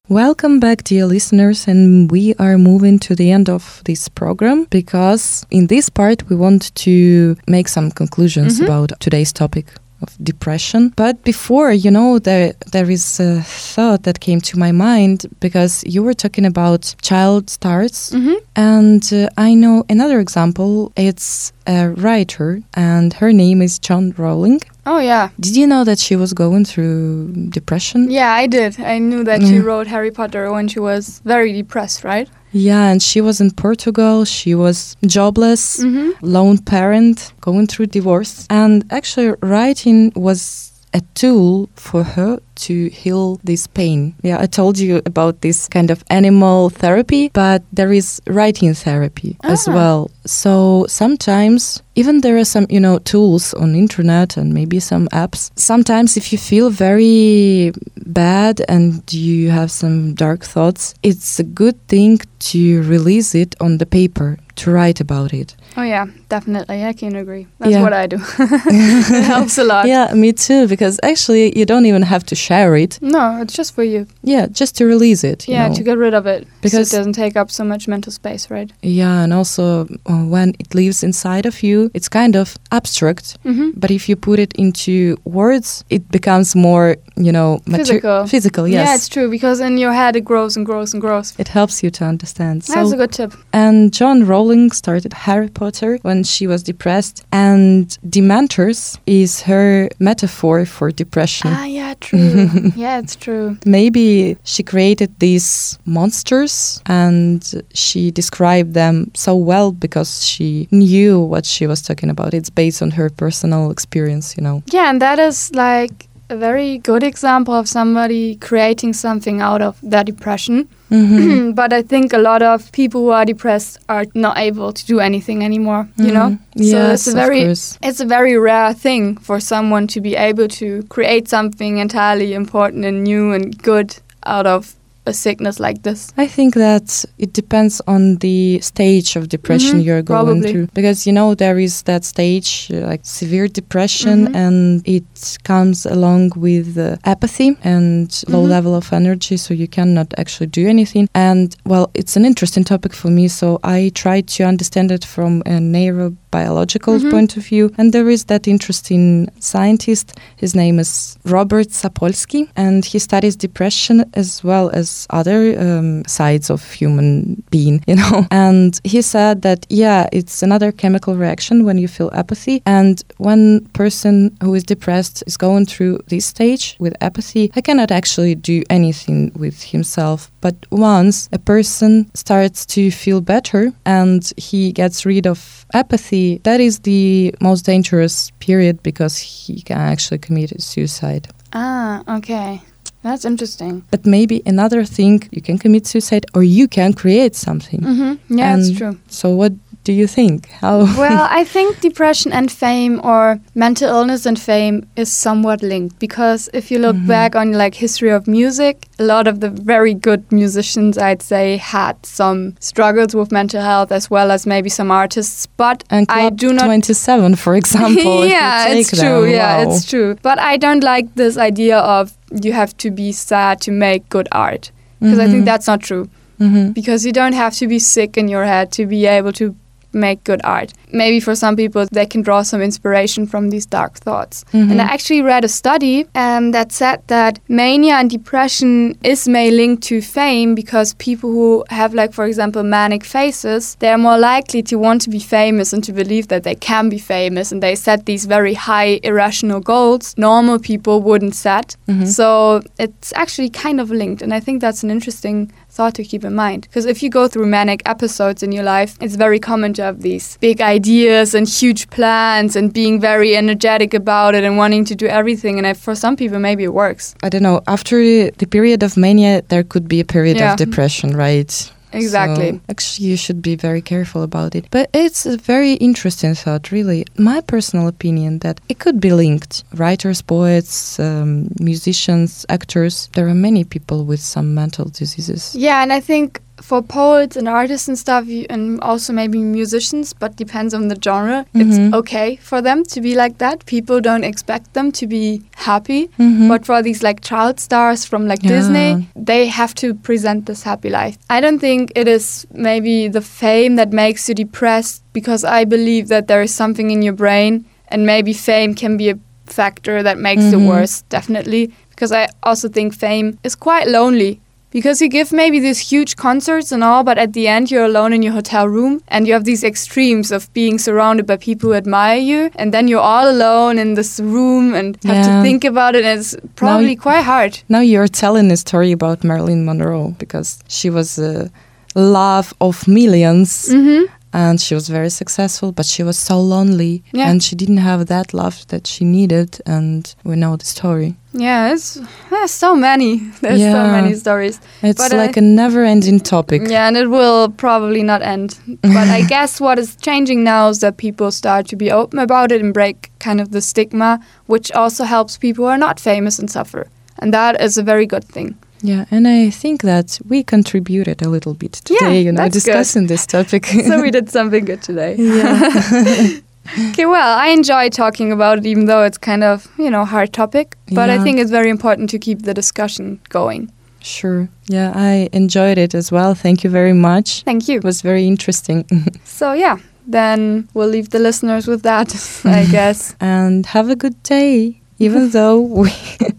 Welcome 0.09 0.61
back, 0.61 0.85
dear 0.85 1.07
listeners, 1.07 1.67
and 1.67 2.11
we 2.11 2.35
are 2.35 2.59
moving 2.59 2.99
to 3.01 3.15
the 3.15 3.31
end 3.31 3.49
of 3.49 3.81
this 3.87 4.09
program 4.09 4.65
because 4.71 5.47
in 5.51 5.69
this 5.69 5.89
part 5.89 6.29
we 6.29 6.37
want 6.37 6.75
to 6.75 7.37
make 7.49 7.69
some 7.69 7.91
conclusions 7.91 8.59
Mhm. 8.61 8.65
about 8.65 8.93
today's 9.01 9.33
topic 9.33 9.67
of 10.03 10.17
depression. 10.23 10.93
But 10.97 11.23
before, 11.25 11.73
you 11.73 11.91
know, 11.91 12.19
there 12.19 12.53
there 12.73 12.91
is 12.91 13.21
a 13.21 13.43
thought 13.75 14.03
that 14.03 14.19
came 14.21 14.41
to 14.41 14.59
my 14.59 14.73
mind 14.73 15.27
because 15.41 15.83
you 15.87 16.03
were 16.03 16.15
talking 16.15 16.45
about 16.47 16.95
child 17.03 17.49
stars, 17.51 18.11
hmm 18.13 18.35
and 18.57 19.03
uh, 19.13 19.29
I 19.49 19.55
know 19.55 19.85
another 19.89 20.21
example. 20.21 20.93
It's 20.97 21.53
a 21.67 21.89
writer, 22.03 22.61
and 22.75 23.15
her 23.15 23.33
name 23.33 23.63
is 23.65 23.79
Joanne 23.79 24.13
Rowling. 24.19 24.61
Oh 24.85 24.99
yeah, 24.99 25.29
Did 25.39 25.57
you 25.57 25.67
know 25.67 25.85
that 25.85 25.99
she 25.99 26.17
was 26.17 26.33
going 26.33 26.65
through 26.65 27.33
depression? 27.51 28.11
yeah, 28.11 28.33
I 28.43 28.47
did. 28.49 28.81
I 28.81 28.99
knew 28.99 29.23
that 29.25 29.41
she 29.43 29.59
Mm. 29.59 29.65
wrote 29.65 29.87
Harry 29.87 30.11
Potter 30.11 30.51
when 30.53 30.69
she 30.69 30.81
was 30.81 31.21
very 31.25 31.53
depressed, 31.53 32.03
right? 32.05 32.29
Yeah, 32.53 32.91
and 32.93 33.03
she 33.03 33.21
was 33.21 33.41
in 33.41 33.51
Portugal. 33.51 34.25
She 34.25 34.55
was 34.55 34.97
jobless, 35.07 35.79
Mm-hmm. 35.81 36.11
lone 36.25 36.59
parent, 36.59 37.33
going 37.41 37.67
through 37.67 37.87
divorce. 37.87 38.47
And 38.51 38.85
actually, 38.91 39.35
writing 39.43 40.13
was 40.15 40.71
a 40.95 41.01
tool 41.15 41.69
for 41.77 42.03
her 42.05 42.39
to 42.67 42.89
heal 42.91 43.39
this 43.45 43.67
pain. 43.67 44.15
Yeah, 44.23 44.39
I 44.43 44.47
told 44.47 44.79
you 44.79 45.01
about 45.07 45.41
this 45.41 45.69
kind 45.69 45.91
of 45.91 46.03
animal 46.11 46.71
therapy, 46.71 47.31
but 47.33 47.63
there 47.73 47.93
is 47.93 48.21
writing 48.27 48.75
therapy 48.75 49.37
as 49.45 49.69
Ah. 49.69 49.75
well. 49.75 50.11
So 50.27 50.87
sometimes 50.89 51.83
even 51.95 52.21
there 52.23 52.37
are 52.39 52.45
some, 52.45 52.67
you 52.71 52.81
know, 52.81 52.99
tools 53.05 53.55
on 53.55 53.75
internet 53.75 54.37
and 54.37 54.55
maybe 54.55 54.81
some 54.81 55.09
apps. 55.13 55.51
Sometimes 55.57 56.17
if 56.17 56.33
you 56.33 56.39
feel 56.39 56.71
very 56.71 57.73
bad 58.07 58.63
and 58.69 59.03
you 59.13 59.51
have 59.51 59.71
some 59.71 60.15
dark 60.15 60.45
thoughts, 60.45 60.95
it's 61.03 61.39
a 61.41 61.45
good 61.45 61.77
thing 61.89 62.19
to 62.51 62.83
release 62.83 63.35
it 63.35 63.55
on 63.61 63.79
the 63.79 63.87
paper, 63.87 64.37
to 64.57 64.71
write 64.71 65.01
about 65.01 65.33
it. 65.35 65.55
Oh 65.77 65.83
yeah, 65.83 66.07
definitely. 66.29 66.85
I 66.85 66.93
can 66.93 67.17
agree. 67.17 67.47
That's 67.59 67.73
Yeah. 67.73 67.83
what 67.83 67.93
I 67.93 68.07
do. 68.07 68.17
it 68.39 69.25
helps 69.25 69.59
a 69.59 69.65
lot. 69.65 69.87
Yeah, 69.95 70.15
me 70.15 70.33
too, 70.33 70.67
because 70.69 70.99
actually 71.03 71.53
you 71.59 71.65
don't 71.67 71.87
even 71.87 72.03
have 72.03 72.25
to 72.27 72.35
share 72.53 72.77
it. 72.85 72.99
No, 73.01 73.41
it's 73.43 73.55
just 73.55 73.75
for 73.75 73.83
you. 73.85 74.07
Yeah, 74.23 74.47
just 74.61 74.77
to 74.79 74.85
release 74.85 75.25
it. 75.33 75.49
you 75.49 75.55
Yeah, 75.55 75.69
know. 75.69 75.75
to 75.75 75.83
get 75.83 75.99
rid 75.99 76.15
of 76.15 76.27
it 76.27 76.47
Because- 76.61 76.91
so 76.91 76.97
it 76.97 76.99
doesn't 76.99 77.15
take 77.25 77.37
up 77.41 77.51
so 77.51 77.65
much 77.65 77.89
mental 77.89 78.13
space, 78.13 78.51
right? 78.51 78.71
Yeah, 78.83 79.23
and 79.25 79.33
also 79.33 79.87
uh, 80.07 80.25
when 80.35 80.49
it 80.59 80.75
lives 80.75 81.03
inside 81.03 81.47
of 81.47 81.63
you, 81.63 81.91
it's 81.95 82.09
kind 82.09 82.35
of 82.37 82.57
abstract. 82.71 83.27
Mm-hmm. 83.45 83.71
But 83.83 83.91
if 83.91 84.09
you 84.09 84.17
put 84.17 84.39
it 84.39 84.53
into 84.65 85.17
words, 85.25 85.85
it 85.91 86.03
becomes 86.11 86.55
more, 86.55 86.97
you 87.27 87.33
know, 87.33 87.59
mater- 87.67 87.85
Physical. 87.85 88.27
Physical, 88.27 88.65
yes. 88.69 88.87
Yeah, 88.89 88.95
it's 88.95 89.09
true 89.09 89.29
because 89.31 89.61
in 89.61 89.79
your 89.79 89.93
head 89.93 90.17
it 90.17 90.25
grows 90.25 90.57
and 90.57 90.67
grows 90.67 90.93
and 90.95 91.01
grows. 91.01 91.35
it 91.39 91.49
helps 91.49 91.83
you 91.83 91.91
to 91.91 92.05
understand. 92.05 92.63
That's 92.63 92.93
a 92.93 92.97
good 92.97 93.13
tip. 93.13 93.33
and 93.53 93.93
Joanne 93.97 94.25
Rowling 94.27 94.73
started 94.73 95.13
Harry 95.27 95.49
Potter 95.49 95.99
when 96.03 96.23
she 96.25 96.47
was 96.47 96.63
depressed, 96.63 97.25
and 97.33 97.87
Dementors 98.17 98.99
is 99.07 99.43
her 99.43 99.89
metaphor 99.99 100.65
for 100.67 100.91
depression. 100.91 101.51
Ah, 101.53 101.65
yeah, 101.65 101.95
true. 102.01 102.32
yeah, 102.77 102.99
it's 102.99 103.17
true. 103.17 103.57
Maybe 103.65 104.37
she 104.45 104.63
created 104.63 105.19
these 105.19 105.79
monsters 105.85 106.83
and 106.87 107.65
she 107.75 108.11
described 108.11 108.75
them 108.75 109.11
so 109.15 109.37
well 109.37 109.73
because 109.73 110.25
she 110.25 110.69
knew 110.71 111.21
what 111.21 111.45
she 111.47 111.67
was 111.67 111.83
talking 111.83 112.11
about. 112.11 112.35
It's 112.35 112.51
based 112.51 112.83
on 112.83 112.93
her 112.93 113.11
personal 113.11 113.71
experience, 113.71 114.37
you 114.37 114.43
know. 114.43 114.63
Yeah, 114.73 114.91
and 114.91 115.01
that 115.01 115.19
is 115.19 115.55
like 115.55 116.09
a 116.33 116.37
very 116.37 116.79
good 116.79 117.03
example 117.03 117.55
of 117.55 117.69
somebody 117.69 118.37
creating 118.37 118.95
something 118.95 119.41
out 119.41 119.63
of 119.63 119.79
their 119.83 120.05
depression. 120.05 120.67
Mhm. 120.91 121.55
but 121.61 121.73
I 121.73 121.83
think 121.83 122.13
a 122.13 122.19
lot 122.19 122.43
of 122.43 122.71
people 122.73 123.01
who 123.03 123.11
are 123.11 123.25
depressed 123.25 123.79
are 123.89 124.05
not 124.15 124.37
able 124.39 124.73
to 124.73 124.87
do 124.87 125.01
anything 125.01 125.43
anymore, 125.45 125.89
you 125.97 126.13
know? 126.13 126.39
Yes, 126.55 127.07
it's 127.07 127.15
a 127.15 127.17
very 127.17 127.43
it's 127.89 128.01
a 128.01 128.05
very 128.07 128.37
rare 128.39 128.75
thing 128.75 129.17
for 129.17 129.41
someone 129.41 129.87
to 129.89 130.01
be 130.01 130.17
able 130.17 130.49
to 130.49 130.83
create 130.89 131.29
something 131.29 131.79
entirely 131.79 132.35
important 132.35 132.85
and 132.85 133.05
new 133.05 133.33
and 133.33 133.57
good 133.63 133.97
out 134.27 134.47
of 134.47 134.75
a 135.07 135.13
sickness 135.13 135.59
like 135.59 135.83
this. 135.83 136.13
I 136.17 136.27
think 136.27 136.55
that 136.55 137.05
it 137.19 137.33
depends 137.33 137.81
on 137.87 138.17
the 138.17 138.61
stage 138.61 139.17
of 139.17 139.29
depression 139.29 139.81
Mhm, 139.81 139.85
you're 139.85 140.03
going 140.03 140.25
probably. 140.27 140.53
through. 140.53 140.69
Because, 140.75 141.07
you 141.07 141.13
know, 141.13 141.35
there 141.35 141.59
is 141.59 141.83
that 141.83 142.05
stage, 142.05 142.71
uh, 142.73 142.87
like 142.87 143.01
severe 143.05 143.49
depression, 143.49 144.29
Mhm. 144.29 144.35
and 144.37 144.83
it 144.85 145.39
comes 145.45 145.87
along 145.87 146.31
with 146.37 146.79
uh, 146.79 146.97
apathy 147.05 147.57
and 147.65 148.09
low 148.29 148.45
Mhm. 148.45 148.49
level 148.57 148.75
of 148.75 148.93
energy, 148.93 149.37
so 149.37 149.55
you 149.55 149.67
cannot 149.69 150.09
actually 150.19 150.47
do 150.61 150.69
anything. 150.69 151.09
And, 151.15 151.57
well, 151.67 151.91
it's 151.95 152.17
an 152.17 152.25
interesting 152.25 152.65
topic 152.65 152.93
for 152.95 153.11
me, 153.11 153.29
so 153.29 153.59
I 153.65 153.91
try 153.95 154.21
to 154.37 154.45
understand 154.45 154.91
it 154.93 155.05
from 155.05 155.43
a 155.47 155.59
neurobiological 155.59 156.99
Mhm. 157.01 157.11
point 157.11 157.37
of 157.37 157.45
view. 157.47 157.71
And 157.79 157.93
there 157.93 158.09
is 158.09 158.25
that 158.25 158.47
interesting 158.47 159.29
scientist, 159.41 160.07
his 160.37 160.55
name 160.55 160.79
is 160.79 161.17
Robert 161.25 161.69
Sapolsky, 161.71 162.47
and 162.57 162.85
he 162.85 162.99
studies 162.99 163.37
depression 163.37 164.05
as 164.15 164.43
well 164.45 164.71
as 164.73 164.92
other 165.11 165.41
um, 165.59 166.05
sides 166.07 166.51
of 166.51 166.61
human 166.73 167.43
being, 167.51 167.83
you 167.89 167.97
know. 167.97 168.27
And 168.31 168.81
he 168.85 169.03
said 169.03 169.43
that 169.43 169.67
yeah, 169.69 170.09
it's 170.13 170.43
another 170.43 170.73
chemical 170.73 171.15
reaction 171.17 171.65
when 171.65 171.79
you 171.79 171.89
feel 171.89 172.11
apathy, 172.13 172.63
and 172.67 173.03
when 173.19 173.65
person 173.73 174.37
who 174.43 174.55
is 174.55 174.65
depressed 174.65 175.23
is 175.27 175.37
going 175.37 175.67
through 175.67 176.01
this 176.09 176.27
stage 176.27 176.77
with 176.79 176.95
apathy, 177.01 177.51
he 177.55 177.63
cannot 177.63 177.91
actually 177.91 178.35
do 178.35 178.63
anything 178.71 179.33
with 179.35 179.63
himself. 179.63 180.31
But 180.41 180.57
once 180.71 181.29
a 181.33 181.39
person 181.39 182.11
starts 182.15 182.67
to 182.67 182.91
feel 182.91 183.21
better 183.21 183.73
and 183.87 184.31
he 184.37 184.73
gets 184.73 185.07
rid 185.07 185.27
of 185.27 185.67
apathy, 185.73 186.41
that 186.45 186.61
is 186.61 186.81
the 186.81 187.35
most 187.41 187.65
dangerous 187.65 188.31
period 188.41 188.83
because 188.83 189.19
he 189.19 189.63
can 189.63 189.79
actually 189.79 190.19
commit 190.19 190.61
suicide. 190.61 191.29
Ah, 191.53 192.03
okay. 192.17 192.61
That's 193.03 193.25
interesting. 193.25 193.85
But 193.91 194.07
maybe 194.07 194.43
another 194.47 194.85
thing, 194.85 195.29
you 195.31 195.43
can 195.43 195.59
commit 195.59 195.87
suicide 195.87 196.25
or 196.35 196.43
you 196.43 196.69
can 196.69 196.93
create 196.93 197.35
something. 197.35 197.81
Mm-hmm. 197.81 198.39
Yeah, 198.39 198.53
And 198.53 198.63
it's 198.63 198.79
true. 198.79 198.99
So 199.09 199.31
what 199.31 199.53
do 199.85 199.93
you 199.93 200.07
think? 200.07 200.49
How? 200.61 200.79
well, 200.97 201.27
I 201.31 201.45
think 201.45 201.81
depression 201.81 202.33
and 202.33 202.51
fame 202.51 203.01
or 203.05 203.41
mental 203.55 203.89
illness 203.89 204.27
and 204.27 204.39
fame 204.39 204.87
is 204.97 205.13
somewhat 205.13 205.63
linked 205.63 205.99
because 205.99 206.49
if 206.53 206.71
you 206.71 206.79
look 206.79 206.97
Mhm. 206.97 207.07
back 207.09 207.35
on 207.35 207.53
like 207.53 207.75
history 207.75 208.11
of 208.11 208.27
music, 208.29 208.87
a 208.99 209.03
lot 209.05 209.27
of 209.27 209.41
the 209.41 209.51
very 209.51 209.95
good 209.95 210.23
musicians 210.31 210.97
I'd 210.99 211.23
say 211.23 211.57
had 211.57 211.97
some 212.07 212.55
struggles 212.61 213.15
with 213.15 213.33
mental 213.33 213.61
health 213.63 213.91
as 213.93 214.09
well 214.11 214.31
as 214.31 214.47
maybe 214.47 214.69
some 214.71 214.91
artists, 214.91 215.47
but 215.57 215.83
and 215.91 216.07
I 216.09 216.21
Club 216.21 216.37
do 216.39 216.53
not 216.53 216.65
27, 216.67 217.35
for 217.37 217.57
example. 217.57 217.99
if 217.99 218.05
you 218.05 218.31
yeah, 218.37 218.69
it's 218.69 218.91
true. 218.91 219.23
them, 219.23 219.31
Yeah, 219.31 219.57
wow. 219.57 219.63
it's 219.73 219.85
true. 219.85 220.17
But 220.23 220.39
I 220.39 220.57
don't 220.59 220.85
like 220.85 221.15
this 221.17 221.37
idea 221.37 221.79
of 221.79 222.13
you 222.43 222.53
have 222.53 222.77
to 222.79 222.91
be 222.91 223.11
sad 223.13 223.61
to 223.63 223.71
make 223.73 224.09
good 224.09 224.29
art 224.33 224.71
because 225.01 225.19
I 225.19 225.27
think 225.27 225.43
Mhm. 225.43 225.47
that's 225.47 225.67
not 225.67 225.81
true. 225.83 226.09
Mhm. 226.41 226.73
Because 226.75 227.05
you 227.07 227.13
don't 227.13 227.35
have 227.35 227.55
to 227.57 227.67
be 227.69 227.79
sick 227.79 228.17
in 228.17 228.29
your 228.29 228.45
head 228.45 228.71
to 228.73 228.87
be 228.87 229.07
able 229.07 229.33
to 229.33 229.55
make 229.93 230.25
good 230.25 230.41
art. 230.45 230.73
Maybe 230.93 231.21
for 231.21 231.35
some 231.35 231.57
people, 231.57 231.87
they 231.93 232.07
can 232.07 232.23
draw 232.23 232.43
some 232.43 232.61
inspiration 232.63 233.27
from 233.27 233.51
these 233.51 233.67
dark 233.67 233.95
thoughts. 233.99 234.45
Mhm. 234.53 234.71
And 234.71 234.81
I 234.83 234.85
actually 234.85 235.23
read 235.23 235.45
a 235.45 235.49
study 235.49 236.07
um, 236.15 236.53
that 236.53 236.73
said 236.73 237.01
that 237.09 237.39
mania 237.49 237.95
and 237.95 238.11
depression 238.11 238.97
is 239.03 239.29
may 239.29 239.51
linked 239.51 239.83
to 239.85 240.01
fame 240.01 240.55
because 240.55 240.95
people 240.95 241.31
who 241.31 241.65
have, 241.71 241.95
like, 241.95 242.13
for 242.13 242.27
example, 242.27 242.63
manic 242.63 243.05
phases, 243.05 243.77
they're 243.81 243.99
more 243.99 244.19
likely 244.19 244.63
to 244.63 244.77
want 244.77 245.03
to 245.03 245.11
be 245.11 245.19
famous 245.19 245.73
and 245.73 245.83
to 245.85 245.93
believe 245.93 246.29
that 246.29 246.43
they 246.45 246.55
can 246.55 246.89
be 246.89 246.99
famous. 246.99 247.53
And 247.53 247.63
they 247.63 247.75
set 247.75 248.07
these 248.07 248.25
very 248.27 248.55
high, 248.55 249.01
irrational 249.03 249.61
goals 249.61 250.15
normal 250.17 250.59
people 250.59 251.01
wouldn't 251.03 251.35
set. 251.35 251.77
Mhm. 251.89 252.07
So 252.07 252.61
it's 252.79 253.13
actually 253.17 253.51
kind 253.51 253.81
of 253.81 253.91
linked. 253.91 254.23
And 254.23 254.33
I 254.35 254.41
think 254.41 254.61
that's 254.61 254.83
an 254.83 254.91
interesting 254.91 255.51
thought 255.77 255.95
to 255.95 256.05
keep 256.05 256.23
in 256.25 256.35
mind. 256.35 256.61
Because 256.69 256.85
if 256.87 257.03
you 257.03 257.09
go 257.11 257.27
through 257.29 257.47
manic 257.47 257.81
episodes 257.87 258.43
in 258.43 258.53
your 258.53 258.65
life, 258.65 258.97
it's 259.01 259.17
very 259.17 259.41
common 259.41 259.73
to 259.75 259.83
have 259.83 260.03
these 260.03 260.37
big 260.49 260.61
ideas 260.61 261.35
and 261.35 261.49
huge 261.49 261.89
plans 261.91 262.57
and 262.57 262.73
being 262.73 263.01
very 263.01 263.31
energetic 263.43 263.95
about 263.95 264.35
it 264.35 264.45
and 264.45 264.57
wanting 264.59 264.85
to 264.91 264.95
do 264.95 265.07
everything. 265.07 265.55
And 265.59 265.77
for 265.77 265.95
some 265.95 266.15
people, 266.17 266.39
maybe 266.39 266.65
it 266.65 266.75
works. 266.75 267.15
I 267.23 267.29
don't 267.31 267.43
know. 267.43 267.61
After 267.67 267.97
the 268.31 268.47
period 268.47 268.83
of 268.83 268.97
mania, 268.97 269.43
there 269.49 269.65
could 269.65 269.87
be 269.89 269.99
a 270.01 270.05
period 270.05 270.37
Yeah. 270.37 270.53
of 270.53 270.59
depression, 270.59 271.17
right? 271.17 271.53
Exactly. 271.93 272.53
So, 272.53 272.61
actually, 272.69 273.09
you 273.09 273.17
should 273.17 273.43
be 273.43 273.57
very 273.57 273.83
careful 273.83 274.23
about 274.23 274.55
it. 274.55 274.67
But 274.71 274.91
it's 274.93 275.27
a 275.27 275.37
very 275.37 275.75
interesting 275.75 276.35
thought, 276.35 276.73
really. 276.73 277.07
My 277.19 277.41
personal 277.41 277.89
opinion 277.89 278.41
that 278.41 278.61
it 278.69 278.79
could 278.79 279.01
be 279.01 279.13
linked. 279.13 279.65
Writers, 279.75 280.23
poets, 280.23 280.99
um, 280.99 281.49
musicians, 281.61 282.47
actors. 282.49 283.09
There 283.15 283.29
are 283.29 283.35
many 283.35 283.65
people 283.65 284.05
with 284.05 284.21
some 284.21 284.55
mental 284.55 284.87
diseases. 284.87 285.55
Yeah, 285.55 285.83
and 285.83 285.93
I 285.93 286.01
think 286.01 286.41
for 286.63 286.81
poets 286.83 287.37
and 287.37 287.49
artists 287.49 287.89
and 287.89 287.99
stuff, 287.99 288.25
and 288.49 288.81
also 288.81 289.13
maybe 289.13 289.39
musicians, 289.39 290.13
but 290.13 290.37
depends 290.37 290.73
on 290.75 290.89
the 290.89 290.97
genre, 291.05 291.45
Mhm. 291.55 291.61
it's 291.63 291.79
okay 292.01 292.37
for 292.51 292.63
them 292.63 292.85
to 292.85 293.01
be 293.01 293.15
like 293.15 293.39
that. 293.39 293.67
People 293.67 294.01
don't 294.01 294.25
expect 294.25 294.73
them 294.75 294.93
to 294.93 295.07
be 295.07 295.43
happy. 295.57 296.09
Mhm. 296.19 296.49
But 296.49 296.65
for 296.65 296.83
these 296.83 297.03
like 297.03 297.21
child 297.21 297.59
stars 297.61 298.05
from 298.05 298.27
like 298.27 298.43
Yeah. 298.43 298.53
Disney, 298.53 299.09
they 299.17 299.47
have 299.49 299.75
to 299.83 299.95
present 299.95 300.47
this 300.47 300.63
happy 300.63 300.89
life. 300.91 301.17
I 301.29 301.41
don't 301.41 301.59
think 301.59 301.91
it 301.95 302.07
is 302.09 302.47
maybe 302.55 303.09
the 303.09 303.21
fame 303.43 303.77
that 303.77 303.93
makes 303.93 304.29
you 304.29 304.35
depressed 304.35 305.03
because 305.13 305.45
I 305.45 305.65
believe 305.65 306.09
that 306.09 306.27
there 306.29 306.43
is 306.43 306.55
something 306.55 306.91
in 306.91 307.03
your 307.03 307.15
brain 307.15 307.65
and 307.89 308.07
maybe 308.07 308.33
fame 308.33 308.75
can 308.75 308.97
be 308.97 309.11
a 309.11 309.19
factor 309.47 310.03
that 310.03 310.19
makes 310.19 310.45
Mhm. 310.45 310.53
it 310.53 310.61
worse, 310.69 311.03
definitely. 311.11 311.71
Because 311.91 312.13
I 312.13 312.29
also 312.43 312.69
think 312.69 312.95
fame 312.95 313.39
is 313.45 313.55
quite 313.55 313.87
lonely. 313.89 314.41
Because 314.73 315.01
you 315.03 315.09
give 315.09 315.33
maybe 315.33 315.61
these 315.61 315.79
huge 315.79 316.17
concerts 316.17 316.73
and 316.73 316.83
all, 316.83 317.05
but 317.05 317.19
at 317.19 317.33
the 317.35 317.47
end 317.47 317.71
you're 317.71 317.85
alone 317.85 318.13
in 318.13 318.23
your 318.23 318.33
hotel 318.33 318.67
room 318.67 319.01
and 319.09 319.27
you 319.27 319.35
have 319.35 319.45
these 319.45 319.63
extremes 319.63 320.33
of 320.33 320.53
being 320.55 320.79
surrounded 320.79 321.27
by 321.27 321.37
people 321.37 321.69
who 321.71 321.75
admire 321.75 322.17
you, 322.19 322.51
and 322.57 322.73
then 322.73 322.89
you're 322.89 323.07
all 323.15 323.29
alone 323.31 323.79
in 323.79 323.95
this 323.95 324.19
room 324.21 324.75
and 324.75 324.97
have 325.05 325.17
Yeah. 325.17 325.37
to 325.37 325.43
think 325.43 325.65
about 325.65 325.95
it, 325.95 326.05
and 326.05 326.21
it's 326.21 326.35
probably 326.57 326.97
quite 326.97 327.23
hard. 327.23 327.53
Now 327.69 327.81
you're 327.81 328.09
telling 328.09 328.51
a 328.51 328.57
story 328.57 328.93
about 328.93 329.23
Marilyn 329.25 329.65
Monroe 329.65 330.15
because 330.19 330.59
she 330.69 330.89
was 330.91 331.19
a 331.19 331.51
love 331.95 332.55
of 332.61 332.79
1000000s 332.87 333.69
Mm-hmm. 333.69 334.05
And 334.33 334.61
she 334.61 334.75
was 334.75 334.89
very 334.89 335.11
successful, 335.11 335.73
but 335.73 335.87
she 335.87 336.03
was 336.03 336.19
so 336.19 336.41
lonely 336.41 337.03
Yeah. 337.13 337.29
and 337.31 337.43
she 337.43 337.55
didn't 337.57 337.79
have 337.79 338.07
that 338.07 338.33
love 338.35 338.65
that 338.69 338.87
she 338.87 339.05
needed. 339.05 339.61
And 339.67 340.15
we 340.25 340.35
know 340.37 340.57
the 340.57 340.65
story. 340.65 341.15
Yeah, 341.35 341.73
it's 341.73 341.99
there's 342.31 342.51
so 342.51 342.75
many. 342.75 343.17
There's 343.41 343.61
so 343.61 343.83
many 343.97 344.15
stories. 344.15 344.61
It's 344.83 344.99
But 345.03 345.13
uh, 345.13 345.17
like 345.17 345.37
I- 345.37 345.41
a 345.41 345.45
never-ending 345.45 346.21
topic. 346.21 346.63
Yeah, 346.69 346.87
and 346.89 346.97
it 346.97 347.09
will 347.09 347.49
probably 347.51 348.03
not 348.03 348.23
end. 348.23 348.59
But 348.83 349.09
I 349.09 349.23
guess 349.23 349.61
what 349.61 349.79
is 349.79 349.97
changing 349.97 350.45
now 350.45 350.69
is 350.71 350.79
that 350.81 350.97
people 350.97 351.31
start 351.31 351.67
to 351.69 351.77
be 351.77 351.91
open 351.91 352.19
about 352.19 352.53
it 352.53 352.61
and 352.63 352.73
break 352.75 353.11
kind 353.25 353.41
of 353.41 353.51
the 353.51 353.61
stigma, 353.61 354.19
which 354.47 354.71
also 354.73 355.05
helps 355.05 355.39
people 355.39 355.65
who 355.65 355.71
are 355.71 355.79
not 355.87 356.01
famous 356.01 356.39
and 356.39 356.51
suffer. 356.51 356.87
And 357.19 357.33
that 357.33 357.61
is 357.61 357.79
a 357.79 357.83
very 357.83 358.07
good 358.07 358.25
thing. 358.25 358.55
Yeah, 358.83 359.05
and 359.11 359.27
I 359.29 359.51
think 359.51 359.83
that 359.83 360.19
we 360.29 360.43
contributed 360.43 361.23
a 361.23 361.29
little 361.29 361.55
bit 361.55 361.81
Yeah, 361.89 361.99
today, 361.99 362.23
you 362.23 362.33
know, 362.33 362.43
that's 362.43 362.55
good. 362.55 362.65
discussing 362.73 363.07
this 363.07 363.27
topic. 363.27 363.67
so 363.87 364.01
we 364.03 364.11
did 364.19 364.29
something 364.31 364.65
good 364.65 364.83
today. 364.83 365.15
yeah. 365.19 366.41
Okay, 366.91 367.07
well, 367.07 367.39
I 367.39 367.49
enjoy 367.49 367.89
talking 367.89 368.31
about 368.31 368.59
it, 368.59 368.67
even 368.67 368.85
though 368.87 369.03
it's 369.03 369.19
kind 369.19 369.43
of, 369.43 369.67
you 369.79 369.91
know, 369.91 370.05
hard 370.05 370.33
topic. 370.33 370.77
But 370.93 371.11
I 371.11 371.19
think 371.19 371.41
it's 371.41 371.51
very 371.51 371.69
important 371.69 372.09
to 372.11 372.19
keep 372.21 372.43
the 372.43 372.55
discussion 372.55 373.19
going. 373.31 373.73
Sure. 374.01 374.49
Yeah, 374.69 374.93
I 374.95 375.29
enjoyed 375.33 375.77
it 375.77 375.93
as 375.93 376.13
well. 376.13 376.35
Thank 376.37 376.63
you 376.63 376.71
very 376.71 376.93
much. 376.93 377.43
Thank 377.43 377.67
you. 377.69 377.79
It 377.79 377.85
was 377.85 378.01
very 378.01 378.29
interesting. 378.29 378.85
So, 379.25 379.53
yeah, 379.55 379.79
then 380.07 380.69
we'll 380.73 380.89
leave 380.89 381.11
the 381.11 381.19
listeners 381.19 381.67
with 381.67 381.83
that, 381.83 382.15
I 382.45 382.65
guess. 382.71 383.17
and 383.21 383.67
have 383.67 383.91
a 383.91 383.97
good 383.97 384.23
day, 384.23 384.81
even 384.99 385.31
though 385.37 385.61
we. 385.61 385.91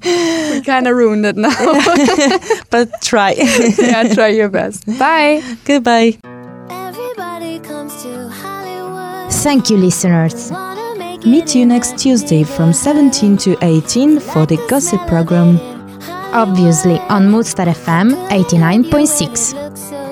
we 0.04 0.62
kind 0.62 0.88
of 0.88 0.96
ruined 0.96 1.26
it 1.26 1.36
now. 1.36 1.50
but 2.70 2.90
try. 3.02 3.32
yeah, 3.78 4.14
try 4.14 4.28
your 4.28 4.50
best. 4.50 4.86
Bye. 5.00 5.42
Goodbye. 5.66 6.18
Everybody 6.70 7.60
comes 7.60 8.02
to 8.04 8.30
Hollywood. 8.30 9.32
Thank 9.34 9.70
you, 9.70 9.78
listeners. 9.78 10.52
Meet 11.26 11.56
you 11.56 11.66
next 11.66 11.98
Tuesday 11.98 12.44
from 12.44 12.74
17 12.74 13.38
to 13.38 13.58
18 13.62 14.20
for 14.20 14.46
the 14.46 14.58
gossip 14.70 15.00
program. 15.08 15.58
Obviously 16.34 17.00
on 17.10 17.30
Moodster 17.32 17.66
FM 17.72 18.14
89.6. 18.30 20.03